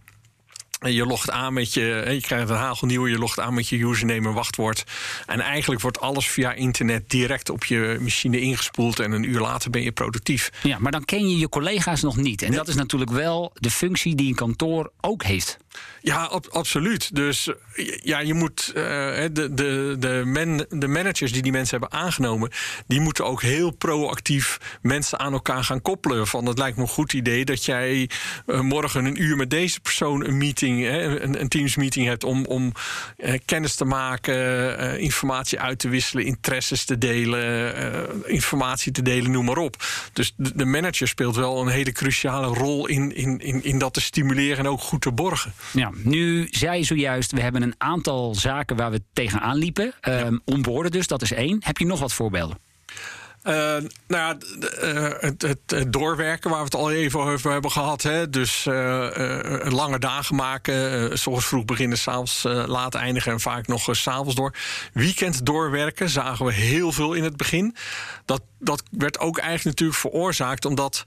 Je 0.79 1.05
logt 1.05 1.31
aan 1.31 1.53
met 1.53 1.74
je, 1.74 2.05
je 2.10 2.22
krijgt 2.22 2.50
een 2.50 2.55
hagelnieuwe, 2.55 3.10
je 3.10 3.17
logt 3.17 3.39
aan 3.39 3.53
met 3.53 3.67
je 3.67 3.77
username 3.77 4.27
en 4.27 4.34
wachtwoord. 4.34 4.84
En 5.25 5.39
eigenlijk 5.39 5.81
wordt 5.81 6.00
alles 6.00 6.27
via 6.27 6.53
internet 6.53 7.10
direct 7.10 7.50
op 7.50 7.65
je 7.65 7.98
machine 8.01 8.39
ingespoeld 8.39 9.00
en 9.00 9.12
een 9.12 9.24
uur 9.24 9.39
later 9.39 9.69
ben 9.69 9.81
je 9.81 9.91
productief. 9.91 10.51
Ja, 10.63 10.77
maar 10.79 10.91
dan 10.91 11.05
ken 11.05 11.29
je 11.29 11.38
je 11.38 11.50
collega's 11.50 12.01
nog 12.01 12.17
niet. 12.17 12.41
En 12.41 12.51
dat 12.51 12.67
is 12.67 12.75
natuurlijk 12.75 13.12
wel 13.12 13.51
de 13.53 13.72
functie 13.72 14.15
die 14.15 14.27
een 14.27 14.36
kantoor 14.36 14.91
ook 15.01 15.24
heeft. 15.24 15.57
Ja, 16.01 16.24
absoluut. 16.50 17.15
Dus 17.15 17.50
ja, 18.03 18.19
je 18.19 18.34
moet 18.34 18.67
uh, 18.67 18.74
de, 18.75 19.53
de, 19.53 19.96
de, 20.00 20.22
man, 20.25 20.65
de 20.69 20.88
managers 20.88 21.31
die 21.31 21.41
die 21.41 21.51
mensen 21.51 21.79
hebben 21.79 22.00
aangenomen, 22.00 22.50
die 22.88 23.00
moeten 23.00 23.25
ook 23.25 23.41
heel 23.41 23.72
proactief 23.72 24.57
mensen 24.81 25.19
aan 25.19 25.34
elkaar 25.34 25.63
gaan 25.63 25.81
koppelen. 25.81 26.27
Van 26.27 26.46
het 26.46 26.57
lijkt 26.57 26.77
me 26.77 26.84
een 26.84 26.89
goed 26.89 27.13
idee 27.13 27.46
dat 27.46 27.65
jij 27.65 28.10
uh, 28.46 28.60
morgen 28.60 29.05
een 29.05 29.22
uur 29.22 29.36
met 29.36 29.50
deze 29.50 29.79
persoon 29.79 30.25
een 30.25 30.38
meeting, 30.38 30.81
hè, 30.81 31.22
een, 31.22 31.48
Teams 31.48 31.75
meeting 31.75 32.07
hebt 32.07 32.24
om, 32.24 32.46
om 32.46 32.72
kennis 33.46 33.75
te 33.75 33.86
maken, 33.86 35.00
informatie 35.00 35.60
uit 35.60 35.79
te 35.79 35.89
wisselen, 35.89 36.25
interesses 36.25 36.86
te 36.86 36.98
delen, 36.98 38.25
informatie 38.25 38.91
te 38.91 39.01
delen, 39.01 39.31
noem 39.31 39.46
maar 39.46 39.57
op. 39.57 39.84
Dus 40.13 40.34
de, 40.38 40.51
de 40.55 40.65
manager 40.65 41.07
speelt 41.07 41.36
wel 41.36 41.62
een 41.62 41.67
hele 41.67 41.91
cruciale 41.91 42.48
rol 42.48 42.88
in, 42.88 43.15
in, 43.15 43.39
in, 43.39 43.63
in 43.63 43.77
dat 43.77 43.93
te 43.93 44.01
stimuleren 44.01 44.57
en 44.57 44.67
ook 44.67 44.81
goed 44.81 45.01
te 45.01 45.12
borgen. 45.12 45.53
Ja, 45.74 45.91
nu 45.93 46.47
zei 46.51 46.77
je 46.77 46.86
zojuist, 46.86 47.31
we 47.31 47.41
hebben 47.41 47.62
een 47.62 47.75
aantal 47.77 48.36
zaken 48.36 48.75
waar 48.75 48.91
we 48.91 49.01
tegenaan 49.13 49.57
liepen. 49.57 49.93
Um, 50.01 50.41
onboorden 50.45 50.91
dus, 50.91 51.07
dat 51.07 51.21
is 51.21 51.31
één. 51.31 51.57
Heb 51.63 51.77
je 51.77 51.86
nog 51.86 52.00
wat 52.00 52.13
voorbeelden? 52.13 52.57
Uh, 53.47 53.53
nou 53.53 53.89
ja, 54.07 54.38
uh, 54.83 55.12
het, 55.19 55.41
het, 55.41 55.93
doorwerken 55.93 56.50
waar 56.50 56.59
we 56.59 56.65
het 56.65 56.75
al 56.75 56.91
even 56.91 57.19
over 57.19 57.51
hebben 57.51 57.71
gehad. 57.71 58.01
Hè? 58.01 58.29
Dus 58.29 58.65
uh, 58.65 59.59
lange 59.63 60.00
dagen 60.00 60.36
maken, 60.36 61.03
uh, 61.12 61.15
s 61.15 61.27
vroeg 61.29 61.65
beginnen, 61.65 61.97
s'avonds 61.97 62.43
laat 62.43 62.95
eindigen 62.95 63.31
en 63.31 63.39
vaak 63.39 63.67
nog 63.67 63.88
s 63.91 64.01
s'avonds 64.01 64.36
door. 64.36 64.53
Weekend 64.93 65.45
doorwerken 65.45 66.09
zagen 66.09 66.45
we 66.45 66.53
heel 66.53 66.91
veel 66.91 67.13
in 67.13 67.24
het 67.24 67.38
begin. 67.38 67.75
Dat, 68.25 68.41
dat 68.59 68.83
werd 68.91 69.19
ook 69.19 69.38
eigenlijk 69.38 69.65
natuurlijk 69.65 70.00
veroorzaakt 70.00 70.65
omdat 70.65 71.03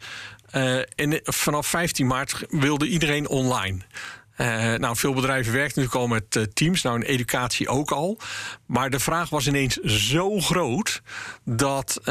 vanaf 1.24 1.66
15 1.66 2.06
maart 2.06 2.44
wilde 2.48 2.88
iedereen 2.88 3.28
online. 3.28 3.78
Uh, 4.40 4.74
nou, 4.74 4.96
veel 4.96 5.14
bedrijven 5.14 5.52
werken 5.52 5.72
natuurlijk 5.82 5.94
al 5.94 6.06
met 6.06 6.36
uh, 6.36 6.42
teams, 6.42 6.82
nou 6.82 6.96
in 6.96 7.02
educatie 7.02 7.68
ook 7.68 7.90
al. 7.90 8.18
Maar 8.66 8.90
de 8.90 8.98
vraag 8.98 9.30
was 9.30 9.46
ineens 9.46 9.76
zo 9.76 10.40
groot 10.40 11.02
dat 11.44 11.98
uh, 12.00 12.04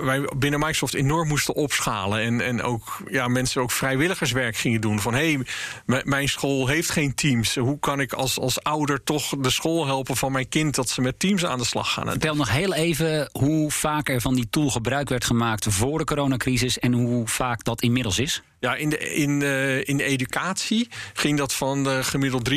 wij 0.00 0.28
binnen 0.36 0.60
Microsoft 0.60 0.94
enorm 0.94 1.28
moesten 1.28 1.54
opschalen. 1.54 2.20
En, 2.20 2.40
en 2.40 2.62
ook 2.62 3.02
ja, 3.10 3.28
mensen 3.28 3.62
ook 3.62 3.70
vrijwilligerswerk 3.70 4.56
gingen 4.56 4.80
doen. 4.80 5.00
Van 5.00 5.14
hé, 5.14 5.38
hey, 5.86 6.02
mijn 6.04 6.28
school 6.28 6.66
heeft 6.66 6.90
geen 6.90 7.14
teams. 7.14 7.54
Hoe 7.54 7.78
kan 7.78 8.00
ik 8.00 8.12
als, 8.12 8.38
als 8.38 8.62
ouder 8.62 9.04
toch 9.04 9.34
de 9.38 9.50
school 9.50 9.86
helpen 9.86 10.16
van 10.16 10.32
mijn 10.32 10.48
kind 10.48 10.74
dat 10.74 10.88
ze 10.88 11.00
met 11.00 11.18
teams 11.18 11.44
aan 11.44 11.58
de 11.58 11.64
slag 11.64 11.92
gaan? 11.92 12.08
Vertel 12.08 12.36
nog 12.36 12.50
heel 12.50 12.74
even 12.74 13.28
hoe 13.32 13.70
vaak 13.70 14.08
er 14.08 14.20
van 14.20 14.34
die 14.34 14.48
tool 14.50 14.70
gebruik 14.70 15.08
werd 15.08 15.24
gemaakt 15.24 15.66
voor 15.68 15.98
de 15.98 16.04
coronacrisis 16.04 16.78
en 16.78 16.92
hoe 16.92 17.28
vaak 17.28 17.64
dat 17.64 17.82
inmiddels 17.82 18.18
is. 18.18 18.42
Ja, 18.62 18.74
in 18.74 18.88
de, 18.88 18.98
in, 18.98 19.40
uh, 19.40 19.88
in 19.88 19.96
de 19.96 20.04
educatie 20.04 20.88
ging 21.12 21.38
dat 21.38 21.54
van 21.54 21.88
uh, 21.88 21.98
gemiddeld 22.04 22.50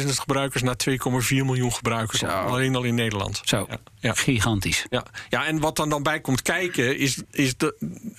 300.000 0.00 0.06
gebruikers 0.06 0.62
naar 0.62 0.76
2,4 0.90 0.96
miljoen 1.28 1.72
gebruikers. 1.72 2.24
Alleen 2.24 2.76
al 2.76 2.82
in 2.82 2.94
Nederland. 2.94 3.40
Zo, 3.44 3.66
ja, 3.68 3.78
ja. 3.98 4.12
gigantisch. 4.14 4.86
Ja. 4.90 5.04
ja, 5.28 5.46
en 5.46 5.60
wat 5.60 5.76
dan, 5.76 5.88
dan 5.88 6.02
bij 6.02 6.20
komt 6.20 6.42
kijken, 6.42 6.98
is, 6.98 7.22
is 7.30 7.56
de, 7.56 7.74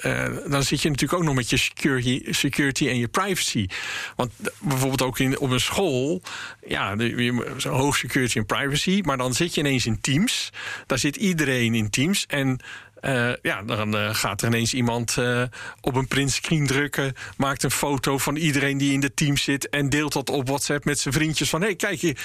uh, 0.06 0.52
dan 0.52 0.64
zit 0.64 0.82
je 0.82 0.90
natuurlijk 0.90 1.20
ook 1.20 1.26
nog 1.26 1.36
met 1.36 1.50
je 1.50 1.58
security, 1.58 2.32
security 2.32 2.88
en 2.88 2.98
je 2.98 3.08
privacy. 3.08 3.68
Want 4.16 4.32
bijvoorbeeld 4.60 5.02
ook 5.02 5.20
in, 5.20 5.40
op 5.40 5.50
een 5.50 5.60
school, 5.60 6.22
ja, 6.68 6.96
hoog 7.62 7.98
security 7.98 8.38
en 8.38 8.46
privacy, 8.46 9.02
maar 9.06 9.18
dan 9.18 9.34
zit 9.34 9.56
je 9.56 9.62
ineens 9.62 9.86
in 9.86 10.02
teams. 10.02 10.50
Daar 10.86 11.00
zit 11.00 11.16
iedereen 11.16 11.76
in 11.76 11.90
teams. 11.90 12.26
En 12.28 12.60
uh, 13.02 13.32
ja, 13.42 13.64
dan 13.64 13.96
uh, 13.96 14.14
gaat 14.14 14.42
er 14.42 14.48
ineens 14.48 14.74
iemand 14.74 15.16
uh, 15.20 15.44
op 15.82 15.96
een 15.96 16.08
printscreen 16.08 16.68
drukken, 16.68 17.14
maakt 17.38 17.64
een 17.64 17.72
foto 17.72 18.18
van 18.18 18.36
iedereen 18.36 18.78
die 18.78 18.94
in 18.94 19.00
de 19.00 19.14
team 19.14 19.38
zit 19.38 19.70
en 19.70 19.90
deelt 19.90 20.14
dat 20.14 20.30
op 20.30 20.48
WhatsApp 20.48 20.86
met 20.86 21.00
zijn 21.00 21.14
vriendjes 21.14 21.50
van 21.50 21.62
hé, 21.62 21.66
hey, 21.66 21.76
kijk 21.76 22.00
je, 22.00 22.16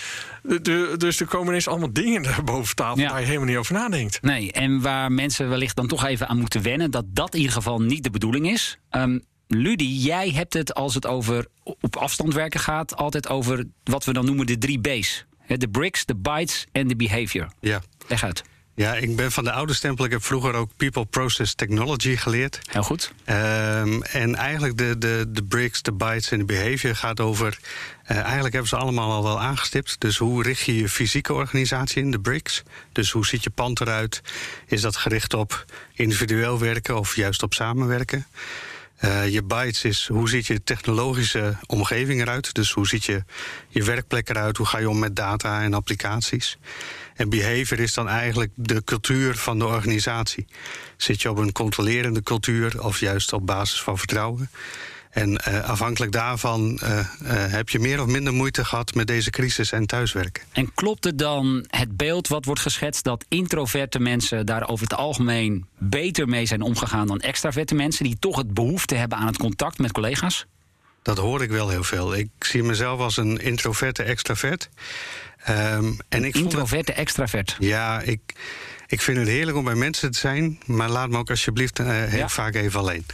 de, 0.43 0.95
dus 0.97 1.21
er 1.21 1.27
komen 1.27 1.49
ineens 1.49 1.69
allemaal 1.69 1.93
dingen 1.93 2.45
boven 2.45 2.77
tafel 2.77 3.03
ja. 3.03 3.11
waar 3.11 3.21
je 3.21 3.27
helemaal 3.27 3.49
niet 3.49 3.57
over 3.57 3.75
nadenkt. 3.75 4.23
Nee, 4.23 4.53
en 4.53 4.81
waar 4.81 5.13
mensen 5.13 5.49
wellicht 5.49 5.77
dan 5.77 5.87
toch 5.87 6.05
even 6.05 6.29
aan 6.29 6.39
moeten 6.39 6.63
wennen 6.63 6.91
dat 6.91 7.05
dat 7.09 7.33
in 7.35 7.41
ieder 7.41 7.55
geval 7.55 7.81
niet 7.81 8.03
de 8.03 8.11
bedoeling 8.11 8.51
is. 8.51 8.79
Um, 8.91 9.25
Ludi, 9.49 9.97
jij 9.97 10.31
hebt 10.31 10.55
het 10.55 10.75
als 10.75 10.95
het 10.95 11.07
over 11.07 11.47
op 11.63 11.97
afstand 11.97 12.35
werken 12.35 12.61
gaat, 12.61 12.97
altijd 12.97 13.29
over 13.29 13.65
wat 13.85 14.05
we 14.05 14.13
dan 14.13 14.25
noemen 14.25 14.47
de 14.47 14.59
drie 14.59 14.81
B's. 14.81 15.25
De 15.47 15.69
bricks, 15.69 16.05
de 16.05 16.17
bytes 16.17 16.67
en 16.73 16.89
de 16.89 16.97
behavior. 16.97 17.49
Ja. 17.61 17.83
Leg 18.09 18.25
uit. 18.25 18.43
Ja, 18.77 18.95
ik 18.95 19.17
ben 19.17 19.33
van 19.33 19.45
de 19.45 19.53
oude 19.53 19.75
stempel. 19.75 20.05
Ik 20.05 20.11
heb 20.11 20.25
vroeger 20.25 20.55
ook 20.55 20.71
People 20.77 21.05
Process 21.05 21.55
Technology 21.55 22.17
geleerd. 22.17 22.59
Heel 22.71 22.83
goed. 22.83 23.13
Um, 23.27 24.03
en 24.03 24.35
eigenlijk 24.35 24.77
de, 24.77 24.99
de, 24.99 25.25
de 25.29 25.45
bricks, 25.45 25.83
de 25.83 25.93
bytes 25.93 26.31
en 26.31 26.39
de 26.39 26.45
behavior 26.45 26.95
gaat 26.95 27.21
over... 27.21 27.59
Uh, 28.11 28.17
eigenlijk 28.19 28.53
hebben 28.53 28.69
ze 28.69 28.77
allemaal 28.77 29.13
al 29.13 29.23
wel 29.23 29.41
aangestipt. 29.41 30.01
Dus 30.01 30.17
hoe 30.17 30.43
richt 30.43 30.61
je 30.61 30.77
je 30.77 30.89
fysieke 30.89 31.33
organisatie 31.33 32.03
in, 32.03 32.11
de 32.11 32.21
bricks? 32.21 32.63
Dus 32.93 33.11
hoe 33.11 33.27
ziet 33.27 33.45
je 33.45 33.51
pand 33.51 33.81
eruit? 33.81 34.23
Is 34.67 34.81
dat 34.81 34.97
gericht 34.97 35.35
op 35.35 35.65
individueel 35.93 36.59
werken 36.59 36.99
of 36.99 37.17
juist 37.17 37.43
op 37.43 37.55
samenwerken? 37.55 38.27
Uh, 39.05 39.29
je 39.29 39.43
bytes 39.43 39.85
is 39.85 40.07
hoe 40.07 40.29
ziet 40.29 40.47
je 40.47 40.63
technologische 40.63 41.57
omgeving 41.67 42.21
eruit? 42.21 42.55
Dus 42.55 42.71
hoe 42.71 42.87
ziet 42.87 43.05
je, 43.05 43.25
je 43.69 43.85
werkplek 43.85 44.29
eruit? 44.29 44.57
Hoe 44.57 44.67
ga 44.67 44.79
je 44.79 44.89
om 44.89 44.99
met 44.99 45.17
data 45.17 45.63
en 45.63 45.75
applicaties? 45.75 46.59
En 47.17 47.29
behavior 47.29 47.81
is 47.81 47.95
dan 47.95 48.09
eigenlijk 48.09 48.53
de 48.55 48.85
cultuur 48.85 49.37
van 49.37 49.59
de 49.59 49.67
organisatie. 49.67 50.47
Zit 50.97 51.23
je 51.23 51.31
op 51.31 51.37
een 51.37 51.53
controlerende 51.53 52.23
cultuur 52.23 52.85
of 52.85 53.01
juist 53.01 53.33
op 53.33 53.47
basis 53.47 53.83
van 53.83 53.99
vertrouwen? 53.99 54.51
En 55.11 55.41
uh, 55.49 55.65
afhankelijk 55.65 56.13
daarvan 56.13 56.81
uh, 56.83 56.99
uh, 56.99 57.07
heb 57.29 57.69
je 57.69 57.79
meer 57.79 58.01
of 58.01 58.07
minder 58.07 58.33
moeite 58.33 58.65
gehad 58.65 58.95
met 58.95 59.07
deze 59.07 59.31
crisis 59.31 59.73
en 59.73 59.87
thuiswerken. 59.87 60.43
En 60.53 60.75
klopt 60.75 61.05
het 61.05 61.19
dan 61.19 61.65
het 61.69 61.97
beeld 61.97 62.29
wat 62.29 62.45
wordt 62.45 62.61
geschetst 62.61 63.05
dat 63.05 63.25
introverte 63.29 63.99
mensen 63.99 64.47
daar 64.47 64.69
over 64.69 64.85
het 64.85 64.97
algemeen 64.97 65.67
beter 65.79 66.29
mee 66.29 66.47
zijn 66.47 66.63
omgegaan 66.63 67.07
dan 67.07 67.21
extraverte 67.21 67.75
mensen 67.75 68.05
die 68.05 68.17
toch 68.19 68.37
het 68.37 68.55
behoefte 68.55 68.95
hebben 68.95 69.19
aan 69.19 69.27
het 69.27 69.39
contact 69.39 69.79
met 69.79 69.93
collega's? 69.93 70.47
Dat 71.07 71.19
hoor 71.19 71.43
ik 71.43 71.51
wel 71.51 71.69
heel 71.69 71.85
veel. 71.85 72.17
Ik 72.17 72.29
zie 72.39 72.63
mezelf 72.63 73.01
als 73.01 73.17
een 73.17 73.41
introverte 73.41 74.03
extravert. 74.03 74.69
Um, 75.49 75.97
en 76.09 76.25
ik 76.25 76.35
introverte 76.35 76.91
het, 76.91 77.01
extravert. 77.01 77.57
Ja, 77.59 78.01
ik, 78.01 78.21
ik 78.87 79.01
vind 79.01 79.19
het 79.19 79.29
heerlijk 79.29 79.57
om 79.57 79.65
bij 79.65 79.75
mensen 79.75 80.11
te 80.11 80.19
zijn, 80.19 80.59
maar 80.65 80.89
laat 80.89 81.09
me 81.09 81.19
ook 81.19 81.31
alsjeblieft 81.31 81.79
uh, 81.79 81.87
heel 81.87 82.19
ja. 82.19 82.29
vaak 82.29 82.55
even 82.55 82.81
alleen. 82.81 83.07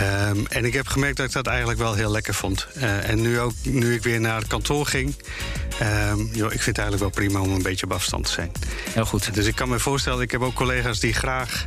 Um, 0.00 0.46
en 0.46 0.64
ik 0.64 0.72
heb 0.72 0.86
gemerkt 0.86 1.16
dat 1.16 1.26
ik 1.26 1.32
dat 1.32 1.46
eigenlijk 1.46 1.78
wel 1.78 1.94
heel 1.94 2.10
lekker 2.10 2.34
vond. 2.34 2.66
Uh, 2.76 3.08
en 3.08 3.20
nu, 3.20 3.40
ook, 3.40 3.52
nu 3.62 3.94
ik 3.94 4.02
weer 4.02 4.20
naar 4.20 4.38
het 4.38 4.46
kantoor 4.46 4.86
ging, 4.86 5.14
um, 5.82 6.30
joh, 6.32 6.52
ik 6.52 6.60
vind 6.62 6.76
het 6.76 6.78
eigenlijk 6.78 7.00
wel 7.00 7.10
prima 7.10 7.40
om 7.40 7.52
een 7.52 7.62
beetje 7.62 7.86
op 7.86 7.92
afstand 7.92 8.24
te 8.24 8.32
zijn. 8.32 8.52
Heel 8.92 9.06
goed. 9.06 9.34
Dus 9.34 9.46
ik 9.46 9.54
kan 9.54 9.68
me 9.68 9.78
voorstellen, 9.78 10.22
ik 10.22 10.30
heb 10.30 10.40
ook 10.40 10.54
collega's 10.54 11.00
die 11.00 11.12
graag 11.12 11.66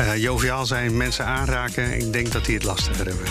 uh, 0.00 0.16
joviaal 0.16 0.66
zijn, 0.66 0.96
mensen 0.96 1.24
aanraken. 1.24 1.92
Ik 1.92 2.12
denk 2.12 2.32
dat 2.32 2.44
die 2.44 2.54
het 2.54 2.64
lastiger 2.64 3.06
hebben. 3.06 3.26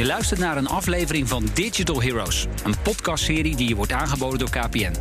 Je 0.00 0.06
luistert 0.06 0.40
naar 0.40 0.56
een 0.56 0.68
aflevering 0.68 1.28
van 1.28 1.48
Digital 1.54 2.02
Heroes, 2.02 2.46
een 2.64 2.74
podcastserie 2.82 3.56
die 3.56 3.68
je 3.68 3.74
wordt 3.74 3.92
aangeboden 3.92 4.38
door 4.38 4.50
KPN. 4.50 4.94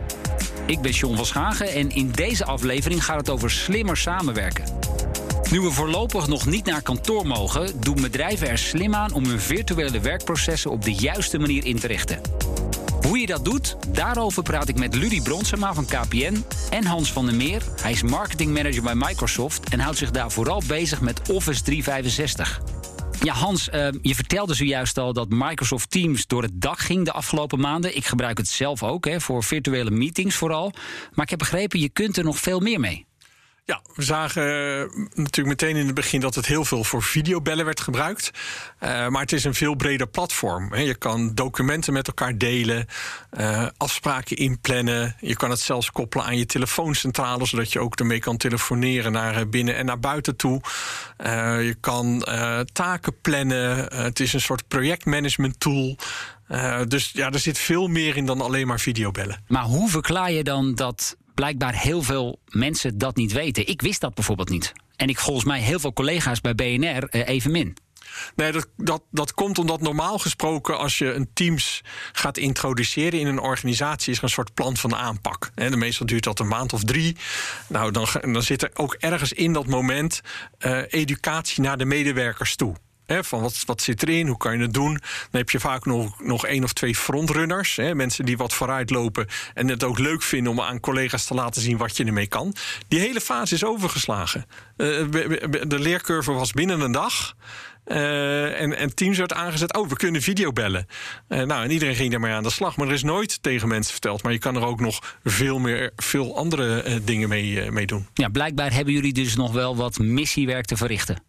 Ik 0.65 0.81
ben 0.81 0.91
John 0.91 1.15
van 1.15 1.25
Schagen 1.25 1.67
en 1.67 1.89
in 1.89 2.11
deze 2.11 2.45
aflevering 2.45 3.05
gaat 3.05 3.17
het 3.17 3.29
over 3.29 3.51
slimmer 3.51 3.97
samenwerken. 3.97 4.63
Nu 5.51 5.59
we 5.59 5.71
voorlopig 5.71 6.27
nog 6.27 6.45
niet 6.45 6.65
naar 6.65 6.81
kantoor 6.81 7.27
mogen, 7.27 7.81
doen 7.81 8.01
bedrijven 8.01 8.49
er 8.49 8.57
slim 8.57 8.95
aan 8.95 9.13
om 9.13 9.25
hun 9.25 9.39
virtuele 9.39 9.99
werkprocessen 9.99 10.71
op 10.71 10.83
de 10.83 10.93
juiste 10.93 11.39
manier 11.39 11.65
in 11.65 11.79
te 11.79 11.87
richten. 11.87 12.21
Hoe 13.01 13.19
je 13.19 13.25
dat 13.25 13.45
doet, 13.45 13.75
daarover 13.87 14.43
praat 14.43 14.67
ik 14.67 14.79
met 14.79 14.95
Ludie 14.95 15.21
Bronsema 15.21 15.73
van 15.73 15.85
KPN 15.85 16.45
en 16.69 16.85
Hans 16.85 17.11
van 17.11 17.25
der 17.25 17.35
Meer. 17.35 17.61
Hij 17.81 17.91
is 17.91 18.03
marketingmanager 18.03 18.83
bij 18.83 18.95
Microsoft 18.95 19.69
en 19.69 19.79
houdt 19.79 19.97
zich 19.97 20.11
daar 20.11 20.31
vooral 20.31 20.61
bezig 20.67 21.01
met 21.01 21.29
Office 21.29 21.63
365. 21.63 22.78
Ja, 23.23 23.33
Hans, 23.33 23.69
uh, 23.73 23.87
je 24.01 24.15
vertelde 24.15 24.53
zojuist 24.53 24.97
al 24.97 25.13
dat 25.13 25.27
Microsoft 25.29 25.91
Teams 25.91 26.27
door 26.27 26.41
het 26.41 26.61
dak 26.61 26.79
ging 26.79 27.05
de 27.05 27.11
afgelopen 27.11 27.59
maanden. 27.59 27.95
Ik 27.95 28.05
gebruik 28.05 28.37
het 28.37 28.47
zelf 28.47 28.83
ook, 28.83 29.05
hè, 29.05 29.21
voor 29.21 29.43
virtuele 29.43 29.91
meetings 29.91 30.35
vooral. 30.35 30.71
Maar 31.13 31.23
ik 31.23 31.29
heb 31.29 31.39
begrepen, 31.39 31.79
je 31.79 31.89
kunt 31.89 32.17
er 32.17 32.23
nog 32.23 32.37
veel 32.37 32.59
meer 32.59 32.79
mee. 32.79 33.08
Ja, 33.69 33.81
we 33.95 34.03
zagen 34.03 34.43
eh, 34.43 34.97
natuurlijk 35.13 35.47
meteen 35.61 35.75
in 35.75 35.85
het 35.85 35.95
begin 35.95 36.19
dat 36.19 36.35
het 36.35 36.45
heel 36.45 36.65
veel 36.65 36.83
voor 36.83 37.03
videobellen 37.03 37.65
werd 37.65 37.79
gebruikt. 37.79 38.31
Uh, 38.79 39.07
maar 39.07 39.21
het 39.21 39.31
is 39.31 39.43
een 39.43 39.53
veel 39.53 39.75
breder 39.75 40.07
platform. 40.07 40.75
Je 40.75 40.95
kan 40.95 41.35
documenten 41.35 41.93
met 41.93 42.07
elkaar 42.07 42.37
delen, 42.37 42.85
uh, 43.39 43.67
afspraken 43.77 44.37
inplannen. 44.37 45.15
Je 45.19 45.35
kan 45.35 45.49
het 45.49 45.59
zelfs 45.59 45.91
koppelen 45.91 46.25
aan 46.25 46.37
je 46.37 46.45
telefooncentrale, 46.45 47.45
zodat 47.45 47.73
je 47.73 47.79
ook 47.79 47.95
ermee 47.95 48.19
kan 48.19 48.37
telefoneren 48.37 49.11
naar 49.11 49.49
binnen 49.49 49.75
en 49.75 49.85
naar 49.85 49.99
buiten 49.99 50.35
toe. 50.35 50.61
je 51.61 51.75
kan 51.79 52.25
taken 52.71 53.21
plannen. 53.21 53.93
het 54.03 54.19
is 54.19 54.33
een 54.33 54.41
soort 54.41 54.67
projectmanagement 54.67 55.59
tool. 55.59 55.97
dus 56.87 57.11
ja, 57.13 57.31
er 57.31 57.39
zit 57.39 57.57
veel 57.57 57.87
meer 57.87 58.17
in 58.17 58.25
dan 58.25 58.41
alleen 58.41 58.67
maar 58.67 58.79
videobellen. 58.79 59.43
Maar 59.47 59.63
hoe 59.63 59.89
verklaar 59.89 60.31
je 60.31 60.43
dan 60.43 60.75
dat 60.75 61.17
blijkbaar 61.39 61.75
heel 61.75 62.01
veel 62.01 62.39
mensen 62.49 62.97
dat 62.97 63.15
niet 63.15 63.31
weten. 63.31 63.67
Ik 63.67 63.81
wist 63.81 64.01
dat 64.01 64.13
bijvoorbeeld 64.13 64.49
niet. 64.49 64.73
En 64.95 65.09
ik 65.09 65.19
volgens 65.19 65.45
mij 65.45 65.59
heel 65.59 65.79
veel 65.79 65.93
collega's 65.93 66.41
bij 66.41 66.55
BNR 66.55 67.03
eh, 67.03 67.27
evenmin. 67.27 67.77
Nee, 68.35 68.51
dat, 68.51 68.67
dat, 68.77 69.03
dat 69.11 69.33
komt 69.33 69.59
omdat 69.59 69.81
normaal 69.81 70.17
gesproken, 70.17 70.77
als 70.77 70.97
je 70.97 71.13
een 71.13 71.29
teams 71.33 71.81
gaat 72.11 72.37
introduceren 72.37 73.19
in 73.19 73.27
een 73.27 73.39
organisatie, 73.39 74.11
is 74.11 74.17
er 74.17 74.23
een 74.23 74.29
soort 74.29 74.53
plan 74.53 74.77
van 74.77 74.95
aanpak. 74.95 75.51
En 75.55 75.77
meestal 75.77 76.05
duurt 76.05 76.23
dat 76.23 76.39
een 76.39 76.47
maand 76.47 76.73
of 76.73 76.83
drie. 76.83 77.15
Nou, 77.67 77.91
dan, 77.91 78.07
dan 78.21 78.43
zit 78.43 78.61
er 78.61 78.71
ook 78.73 78.93
ergens 78.93 79.33
in 79.33 79.53
dat 79.53 79.67
moment 79.67 80.21
uh, 80.59 80.81
educatie 80.87 81.63
naar 81.63 81.77
de 81.77 81.85
medewerkers 81.85 82.55
toe 82.55 82.75
van 83.09 83.41
wat, 83.41 83.63
wat 83.65 83.81
zit 83.81 84.03
erin, 84.03 84.27
hoe 84.27 84.37
kan 84.37 84.57
je 84.57 84.61
het 84.61 84.73
doen? 84.73 84.93
Dan 84.93 85.01
heb 85.31 85.49
je 85.49 85.59
vaak 85.59 85.85
nog, 85.85 86.23
nog 86.23 86.45
één 86.45 86.63
of 86.63 86.73
twee 86.73 86.95
frontrunners. 86.95 87.75
mensen 87.93 88.25
die 88.25 88.37
wat 88.37 88.53
vooruit 88.53 88.89
lopen 88.89 89.27
en 89.53 89.67
het 89.67 89.83
ook 89.83 89.99
leuk 89.99 90.21
vinden 90.21 90.51
om 90.51 90.61
aan 90.61 90.79
collega's 90.79 91.25
te 91.25 91.33
laten 91.33 91.61
zien 91.61 91.77
wat 91.77 91.97
je 91.97 92.05
ermee 92.05 92.27
kan. 92.27 92.55
Die 92.87 92.99
hele 92.99 93.21
fase 93.21 93.53
is 93.53 93.63
overgeslagen. 93.63 94.45
Eh, 94.77 94.87
de 95.67 95.79
leercurve 95.79 96.31
was 96.31 96.51
binnen 96.51 96.81
een 96.81 96.91
dag. 96.91 97.35
Uh, 97.87 98.61
en, 98.61 98.77
en 98.77 98.95
Teams 98.95 99.17
werd 99.17 99.33
aangezet. 99.33 99.77
Oh, 99.77 99.87
we 99.87 99.95
kunnen 99.95 100.21
videobellen. 100.21 100.87
Uh, 101.29 101.43
nou, 101.43 101.63
en 101.63 101.71
iedereen 101.71 101.95
ging 101.95 102.11
daarmee 102.11 102.33
aan 102.33 102.43
de 102.43 102.49
slag. 102.49 102.77
Maar 102.77 102.87
er 102.87 102.93
is 102.93 103.03
nooit 103.03 103.43
tegen 103.43 103.67
mensen 103.67 103.91
verteld. 103.91 104.23
Maar 104.23 104.31
je 104.31 104.39
kan 104.39 104.55
er 104.55 104.65
ook 104.65 104.79
nog 104.79 105.17
veel 105.23 105.59
meer, 105.59 105.91
veel 105.95 106.37
andere 106.37 107.01
dingen 107.03 107.29
mee, 107.29 107.71
mee 107.71 107.85
doen. 107.85 108.07
Ja, 108.13 108.27
blijkbaar 108.27 108.73
hebben 108.73 108.93
jullie 108.93 109.13
dus 109.13 109.35
nog 109.35 109.51
wel 109.51 109.75
wat 109.75 109.99
missiewerk 109.99 110.65
te 110.65 110.77
verrichten. 110.77 111.28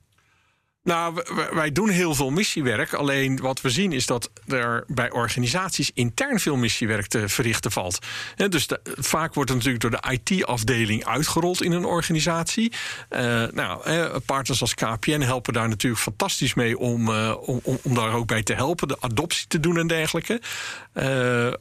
Nou, 0.83 1.23
wij 1.53 1.73
doen 1.73 1.89
heel 1.89 2.15
veel 2.15 2.31
missiewerk. 2.31 2.93
Alleen 2.93 3.37
wat 3.37 3.61
we 3.61 3.71
zien 3.71 3.93
is 3.93 4.07
dat 4.07 4.31
er 4.47 4.85
bij 4.87 5.11
organisaties 5.11 5.91
intern 5.95 6.41
veel 6.41 6.57
missiewerk 6.57 7.07
te 7.07 7.29
verrichten 7.29 7.73
valt. 7.73 7.99
dus 8.49 8.69
vaak 8.85 9.35
wordt 9.35 9.51
het 9.51 9.59
natuurlijk 9.59 9.83
door 9.83 10.01
de 10.01 10.19
IT-afdeling 10.19 11.05
uitgerold 11.05 11.63
in 11.63 11.73
een 11.73 11.85
organisatie. 11.85 12.73
Uh, 13.11 13.45
nou, 13.53 14.19
partners 14.27 14.61
als 14.61 14.75
KPN 14.75 15.21
helpen 15.21 15.53
daar 15.53 15.69
natuurlijk 15.69 16.03
fantastisch 16.03 16.55
mee 16.55 16.79
om, 16.79 17.09
uh, 17.09 17.35
om, 17.41 17.61
om 17.83 17.95
daar 17.95 18.13
ook 18.13 18.27
bij 18.27 18.43
te 18.43 18.55
helpen, 18.55 18.89
de 18.89 18.97
adoptie 19.01 19.47
te 19.47 19.61
doen 19.61 19.79
en 19.79 19.87
dergelijke. 19.87 20.41
Uh, 20.95 21.05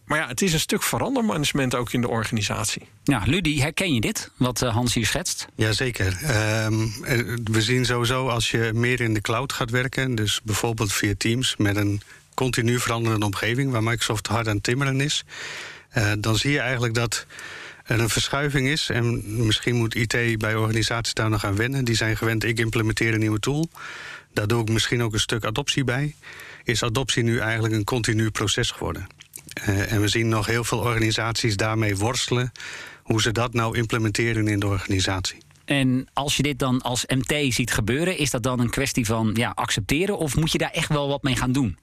maar 0.05 0.17
ja, 0.17 0.27
het 0.27 0.41
is 0.41 0.53
een 0.53 0.59
stuk 0.59 0.83
verandermanagement 0.83 1.75
ook 1.75 1.93
in 1.93 2.01
de 2.01 2.09
organisatie. 2.09 2.81
Ja, 3.03 3.23
Ludie, 3.25 3.61
herken 3.61 3.93
je 3.93 4.01
dit, 4.01 4.31
wat 4.37 4.59
Hans 4.59 4.93
hier 4.93 5.05
schetst? 5.05 5.47
Jazeker. 5.55 6.17
Um, 6.65 6.93
we 7.43 7.61
zien 7.61 7.85
sowieso 7.85 8.27
als 8.27 8.51
je 8.51 8.71
meer 8.73 9.01
in 9.01 9.08
de 9.13 9.21
cloud 9.21 9.53
gaat 9.53 9.69
werken, 9.69 10.15
dus 10.15 10.39
bijvoorbeeld 10.43 10.93
via 10.93 11.13
Teams 11.17 11.55
met 11.57 11.75
een 11.75 12.01
continu 12.33 12.79
veranderende 12.79 13.25
omgeving 13.25 13.71
waar 13.71 13.83
Microsoft 13.83 14.27
hard 14.27 14.47
aan 14.47 14.61
timmeren 14.61 15.01
is, 15.01 15.23
uh, 15.97 16.11
dan 16.19 16.35
zie 16.35 16.51
je 16.51 16.59
eigenlijk 16.59 16.93
dat 16.93 17.25
er 17.85 17.99
een 17.99 18.09
verschuiving 18.09 18.67
is. 18.67 18.89
En 18.89 19.23
misschien 19.45 19.75
moet 19.75 19.95
IT 19.95 20.37
bij 20.37 20.55
organisaties 20.55 21.13
daar 21.13 21.29
nog 21.29 21.45
aan 21.45 21.55
wennen. 21.55 21.85
Die 21.85 21.95
zijn 21.95 22.17
gewend, 22.17 22.43
ik 22.43 22.59
implementeer 22.59 23.13
een 23.13 23.19
nieuwe 23.19 23.39
tool. 23.39 23.69
Daar 24.33 24.47
doe 24.47 24.61
ik 24.61 24.69
misschien 24.69 25.03
ook 25.03 25.13
een 25.13 25.19
stuk 25.19 25.45
adoptie 25.45 25.83
bij. 25.83 26.15
Is 26.63 26.83
adoptie 26.83 27.23
nu 27.23 27.39
eigenlijk 27.39 27.73
een 27.73 27.83
continu 27.83 28.31
proces 28.31 28.71
geworden? 28.71 29.07
Uh, 29.67 29.91
en 29.91 30.01
we 30.01 30.07
zien 30.07 30.27
nog 30.27 30.45
heel 30.45 30.63
veel 30.63 30.79
organisaties 30.79 31.57
daarmee 31.57 31.97
worstelen 31.97 32.51
hoe 33.03 33.21
ze 33.21 33.31
dat 33.31 33.53
nou 33.53 33.77
implementeren 33.77 34.47
in 34.47 34.59
de 34.59 34.67
organisatie. 34.67 35.37
En 35.69 36.07
als 36.13 36.37
je 36.37 36.43
dit 36.43 36.59
dan 36.59 36.81
als 36.81 37.05
MT 37.05 37.53
ziet 37.53 37.71
gebeuren, 37.71 38.17
is 38.17 38.29
dat 38.29 38.43
dan 38.43 38.59
een 38.59 38.69
kwestie 38.69 39.05
van 39.05 39.31
ja, 39.33 39.51
accepteren 39.55 40.17
of 40.17 40.35
moet 40.35 40.51
je 40.51 40.57
daar 40.57 40.71
echt 40.71 40.89
wel 40.89 41.07
wat 41.07 41.23
mee 41.23 41.35
gaan 41.35 41.51
doen? 41.51 41.77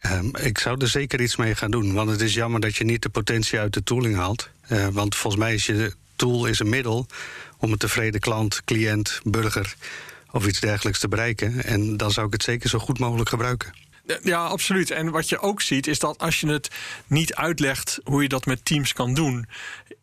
Um, 0.00 0.36
ik 0.36 0.58
zou 0.58 0.80
er 0.80 0.88
zeker 0.88 1.20
iets 1.20 1.36
mee 1.36 1.54
gaan 1.54 1.70
doen. 1.70 1.92
Want 1.92 2.10
het 2.10 2.20
is 2.20 2.34
jammer 2.34 2.60
dat 2.60 2.76
je 2.76 2.84
niet 2.84 3.02
de 3.02 3.08
potentie 3.08 3.58
uit 3.58 3.72
de 3.72 3.82
tooling 3.82 4.16
haalt. 4.16 4.48
Uh, 4.68 4.86
want 4.86 5.14
volgens 5.14 5.42
mij 5.42 5.54
is 5.54 5.66
je 5.66 5.92
tool 6.16 6.46
is 6.46 6.58
een 6.58 6.68
middel 6.68 7.06
om 7.58 7.72
een 7.72 7.78
tevreden 7.78 8.20
klant, 8.20 8.64
cliënt, 8.64 9.20
burger 9.24 9.74
of 10.30 10.46
iets 10.46 10.60
dergelijks 10.60 10.98
te 10.98 11.08
bereiken. 11.08 11.64
En 11.64 11.96
dan 11.96 12.10
zou 12.10 12.26
ik 12.26 12.32
het 12.32 12.42
zeker 12.42 12.68
zo 12.68 12.78
goed 12.78 12.98
mogelijk 12.98 13.28
gebruiken. 13.28 13.72
Ja, 14.22 14.44
absoluut. 14.44 14.90
En 14.90 15.10
wat 15.10 15.28
je 15.28 15.38
ook 15.38 15.62
ziet 15.62 15.86
is 15.86 15.98
dat 15.98 16.18
als 16.18 16.40
je 16.40 16.46
het 16.46 16.70
niet 17.06 17.34
uitlegt 17.34 18.00
hoe 18.04 18.22
je 18.22 18.28
dat 18.28 18.46
met 18.46 18.64
teams 18.64 18.92
kan 18.92 19.14
doen, 19.14 19.46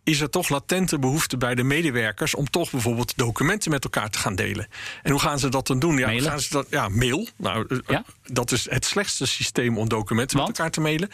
is 0.04 0.22
er 0.22 0.30
toch 0.30 0.50
latente 0.50 1.00
behoefte 1.00 1.38
bij 1.38 1.56
de 1.56 1.64
medewerkers 1.64 2.36
om 2.36 2.50
toch 2.50 2.72
bijvoorbeeld 2.72 3.18
documenten 3.18 3.72
met 3.72 3.84
elkaar 3.84 4.10
te 4.10 4.20
gaan 4.20 4.36
delen. 4.36 4.68
En 5.04 5.12
hoe 5.12 5.20
gaan 5.20 5.40
ze 5.40 5.50
dat 5.50 5.68
dan 5.68 5.80
doen? 5.80 5.98
Ja, 5.98 6.20
gaan 6.20 6.40
ze 6.40 6.50
dat, 6.52 6.68
ja 6.70 6.90
mail. 6.90 7.28
Nou, 7.36 7.66
eh, 7.70 7.78
ja? 7.88 8.04
Dat 8.32 8.52
is 8.52 8.70
het 8.70 8.86
slechtste 8.86 9.26
systeem 9.26 9.78
om 9.78 9.90
documenten 9.90 10.38
met 10.38 10.48
elkaar 10.48 10.72
te 10.72 10.82
mailen. 10.82 11.10